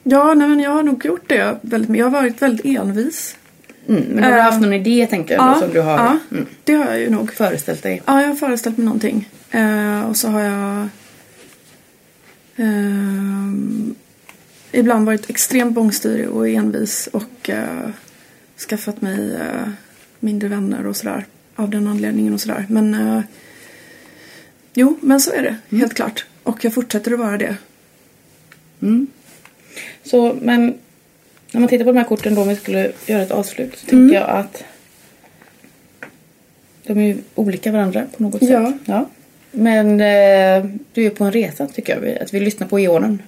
Ja, 0.08 0.34
nej, 0.34 0.48
men 0.48 0.60
jag 0.60 0.72
har 0.72 0.84
nog 0.84 1.06
gjort 1.06 1.30
det 1.30 1.58
väldigt 1.62 1.90
mycket. 1.90 2.00
Jag 2.00 2.06
har 2.06 2.22
varit 2.22 2.42
väldigt 2.42 2.66
envis. 2.66 3.38
Mm, 3.88 4.04
men 4.04 4.24
har 4.24 4.32
du 4.32 4.40
haft 4.40 4.62
någon 4.62 4.74
idé 4.74 5.08
tänker 5.08 5.36
jag 5.36 5.54
då, 5.54 5.60
som 5.60 5.74
du 5.74 5.82
har 5.82 5.98
ja 5.98 6.18
mm, 6.32 6.46
det 6.64 6.74
har 6.74 6.86
jag 6.86 7.00
ju 7.00 7.10
nog. 7.10 7.34
föreställt 7.34 7.84
dig? 7.84 8.02
Ja, 8.06 8.22
jag 8.22 8.28
har 8.28 8.36
föreställt 8.36 8.78
mig 8.78 8.86
någonting. 8.86 9.30
Eh, 9.52 10.02
och 10.02 10.18
så 10.18 10.28
har 10.28 10.42
jag 10.42 10.88
ehm, 12.56 13.96
ibland 14.72 15.06
varit 15.06 15.30
extremt 15.30 15.74
bångstyrig 15.74 16.30
och 16.30 16.48
envis 16.48 17.08
och 17.08 17.50
eh, 17.50 17.90
skaffat 18.70 19.02
mig 19.02 19.40
mindre 20.20 20.50
vänner 20.50 20.88
och 20.88 20.96
sådär. 20.96 21.26
Av 21.56 21.70
den 21.70 21.88
anledningen 21.88 22.34
och 22.34 22.42
sådär. 22.42 22.66
Men 22.70 23.24
jo, 24.74 24.98
men 25.02 25.20
så 25.20 25.32
är 25.32 25.42
det. 25.42 25.78
Helt 25.78 25.94
klart. 25.94 26.26
Och 26.44 26.66
jag 26.66 26.74
fortsätter 26.74 27.12
att 27.12 27.20
vara 27.20 27.38
det. 27.38 27.58
Mm. 28.82 29.08
Så, 30.04 30.38
men 30.42 30.78
när 31.56 31.60
man 31.62 31.70
tittar 31.70 31.86
på 31.86 31.92
de 31.92 31.98
här 31.98 32.06
korten 32.06 32.36
då, 32.36 32.42
om 32.42 32.48
vi 32.48 32.56
skulle 32.56 32.92
göra 33.06 33.22
ett 33.22 33.32
avslut, 33.32 33.78
så 33.78 33.96
Mm. 33.96 34.08
tänker 34.10 34.22
jag 34.22 34.30
att 34.40 34.64
de 36.84 36.98
är 36.98 37.04
ju 37.08 37.18
olika 37.36 37.72
varandra 37.72 38.04
på 38.18 38.24
något 38.24 38.40
sätt. 38.40 38.50
Ja. 38.86 39.10
Men 39.52 39.92
eh, 39.92 40.66
du 40.94 41.06
är 41.06 41.10
på 41.10 41.24
en 41.24 41.32
resa 41.32 41.68
tycker 41.68 42.02
jag. 42.02 42.18
Att 42.24 42.34
vi 42.34 42.40
lyssnar 42.40 42.68
på 42.68 42.80
eonen. 42.80 43.22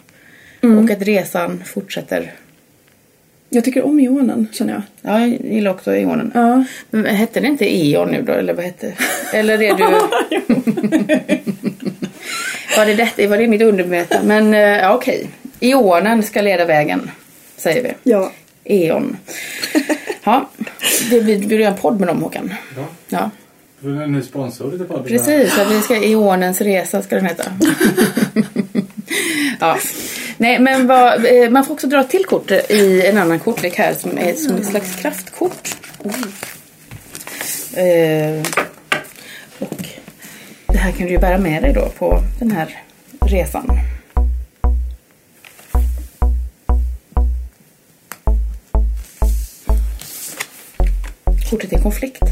Mm. 0.61 0.83
Och 0.85 0.91
att 0.91 1.01
resan 1.01 1.63
fortsätter. 1.65 2.33
Jag 3.49 3.63
tycker 3.63 3.85
om 3.85 3.99
ionen, 3.99 4.47
känner 4.53 4.73
jag. 4.73 4.81
Ja, 5.01 5.19
jag 5.19 5.29
gillar 5.53 5.71
också 5.71 5.95
eonen. 5.95 6.31
Ja. 6.35 6.63
Men 6.89 7.05
hette 7.05 7.39
det 7.39 7.47
inte 7.47 7.75
eon 7.75 8.11
nu 8.11 8.21
då? 8.21 8.33
Eller 8.33 8.53
vad 8.53 8.65
hette 8.65 8.93
Eller 9.33 9.61
är 9.61 9.73
du... 9.73 9.83
var, 12.77 12.85
det 12.85 12.95
detta, 12.95 13.27
var 13.27 13.37
det 13.37 13.47
mitt 13.47 13.61
undermedvetna? 13.61 14.19
Men 14.23 14.53
eh, 14.53 14.59
ja, 14.59 14.93
okej. 14.95 15.27
Eonen 15.59 16.23
ska 16.23 16.41
leda 16.41 16.65
vägen. 16.65 17.11
Säger 17.57 17.83
vi. 17.83 18.11
Ja. 18.11 18.31
E.ON. 18.63 19.17
Ja, 20.23 20.49
det 21.09 21.21
blir, 21.21 21.39
det 21.39 21.47
blir 21.47 21.59
en 21.59 21.75
podd 21.77 21.99
med 21.99 22.07
dem 22.07 22.21
Håkan. 22.21 22.53
Ja. 22.75 22.83
Ja, 23.07 23.29
Du 23.79 23.97
är 23.97 24.03
en 24.03 24.11
ny 24.11 24.21
sponsor 24.21 24.71
lite 24.71 24.83
på 24.83 25.03
precis. 25.03 25.53
Så 25.53 25.65
vi 25.69 25.81
ska 25.81 25.95
Eonens 25.95 26.61
resa 26.61 27.01
ska 27.01 27.15
den 27.15 27.25
heta. 27.25 27.43
ja. 29.59 29.77
Nej, 30.37 30.59
men 30.59 30.87
vad, 30.87 31.25
eh, 31.25 31.49
man 31.49 31.65
får 31.65 31.73
också 31.73 31.87
dra 31.87 32.03
till 32.03 32.25
kort 32.25 32.51
i 32.51 33.05
en 33.05 33.17
annan 33.17 33.39
kortlek 33.39 33.75
här 33.75 33.93
som 33.93 34.17
är 34.17 34.33
som 34.33 34.55
ett 34.55 34.65
slags 34.65 34.95
kraftkort. 34.95 35.75
Eh, 37.73 38.43
och 39.59 39.87
det 40.67 40.77
här 40.77 40.91
kan 40.91 41.05
du 41.05 41.11
ju 41.11 41.19
bära 41.19 41.37
med 41.37 41.63
dig 41.63 41.73
då 41.73 41.89
på 41.97 42.19
den 42.39 42.51
här 42.51 42.77
resan. 43.19 43.69
Kortet 51.49 51.73
är 51.73 51.81
konflikt. 51.81 52.23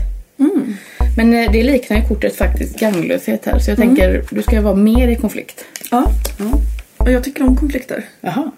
Men 1.16 1.34
eh, 1.34 1.52
det 1.52 1.64
liknar 1.64 1.98
ju 1.98 2.04
kortet 2.04 2.36
faktiskt 2.36 2.80
gagnlöshet 2.80 3.46
här. 3.46 3.60
Så 3.60 3.72
jag 3.72 3.78
tänker, 3.78 4.24
du 4.30 4.42
ska 4.42 4.62
vara 4.62 4.76
mer 4.76 5.08
i 5.08 5.16
konflikt. 5.16 5.66
Ja. 5.92 6.12
Ja. 6.40 6.46
Och 6.98 7.12
jag 7.12 7.24
tycker 7.24 7.44
om 7.44 7.58
konflikter. 7.58 8.06
Jaha, 8.22 8.52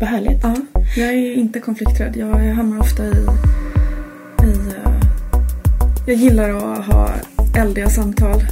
vad 0.00 0.08
härligt. 0.08 0.42
Ja. 0.42 0.56
Jag 0.96 1.08
är 1.08 1.34
inte 1.34 1.60
konflikträdd. 1.60 2.16
Jag 2.16 2.26
hamnar 2.26 2.80
ofta 2.80 3.04
i... 3.04 3.08
i 3.08 4.50
eh, 4.50 4.92
jag 6.06 6.16
gillar 6.16 6.50
att 6.50 6.86
ha 6.86 7.10
eldiga 7.58 7.90
samtal. 7.90 8.42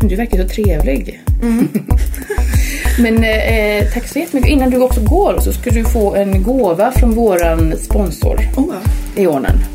Men 0.00 0.08
du 0.08 0.16
verkar 0.16 0.42
så 0.42 0.48
trevlig. 0.48 1.22
Men 2.98 3.24
eh, 3.24 3.92
tack 3.94 4.08
så 4.08 4.18
jättemycket. 4.18 4.50
Innan 4.50 4.70
du 4.70 4.80
också 4.80 5.00
går 5.00 5.40
så 5.40 5.52
ska 5.52 5.70
du 5.70 5.84
få 5.84 6.14
en 6.14 6.42
gåva 6.42 6.92
från 6.92 7.14
våran 7.14 7.76
sponsor. 7.78 8.38
Oh, 8.56 8.74
Eonen 9.16 9.73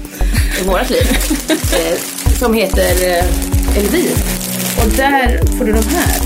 i 0.59 0.63
vårt 0.67 0.89
liv. 0.89 1.17
eh, 1.49 1.99
som 2.39 2.53
heter 2.53 3.07
eh, 3.07 3.77
Elvir. 3.77 4.11
Och 4.77 4.89
där 4.97 5.41
får 5.57 5.65
du 5.65 5.71
de 5.71 5.83
här. 5.83 6.19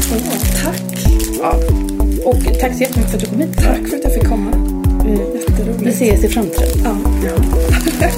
tack. 0.64 1.06
Ja. 1.40 1.56
Och 2.26 2.38
tack 2.62 2.74
så 2.76 2.82
jättemycket 2.82 3.12
för 3.12 3.18
att 3.18 3.24
du 3.24 3.30
kom 3.30 3.40
hit. 3.40 3.56
Tack 3.58 3.90
för 3.90 3.98
att 3.98 4.04
jag 4.04 4.14
fick 4.14 4.28
komma. 4.28 4.52
Vi 5.06 5.12
Jätteroligt. 5.12 5.96
ses 5.96 6.24
i 6.24 6.28
framtiden. 6.30 6.70
Ja. 6.84 6.96
Let 8.00 8.14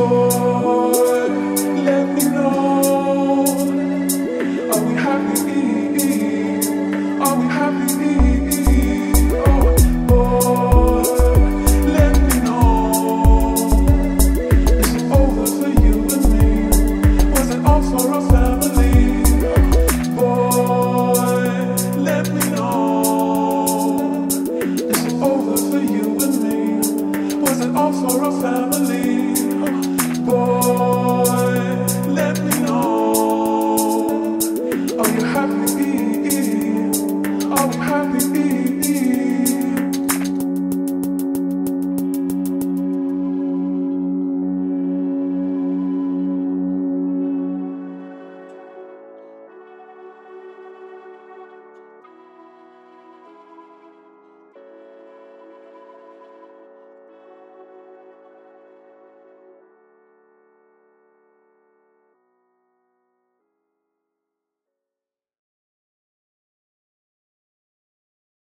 Oh. 0.00 0.77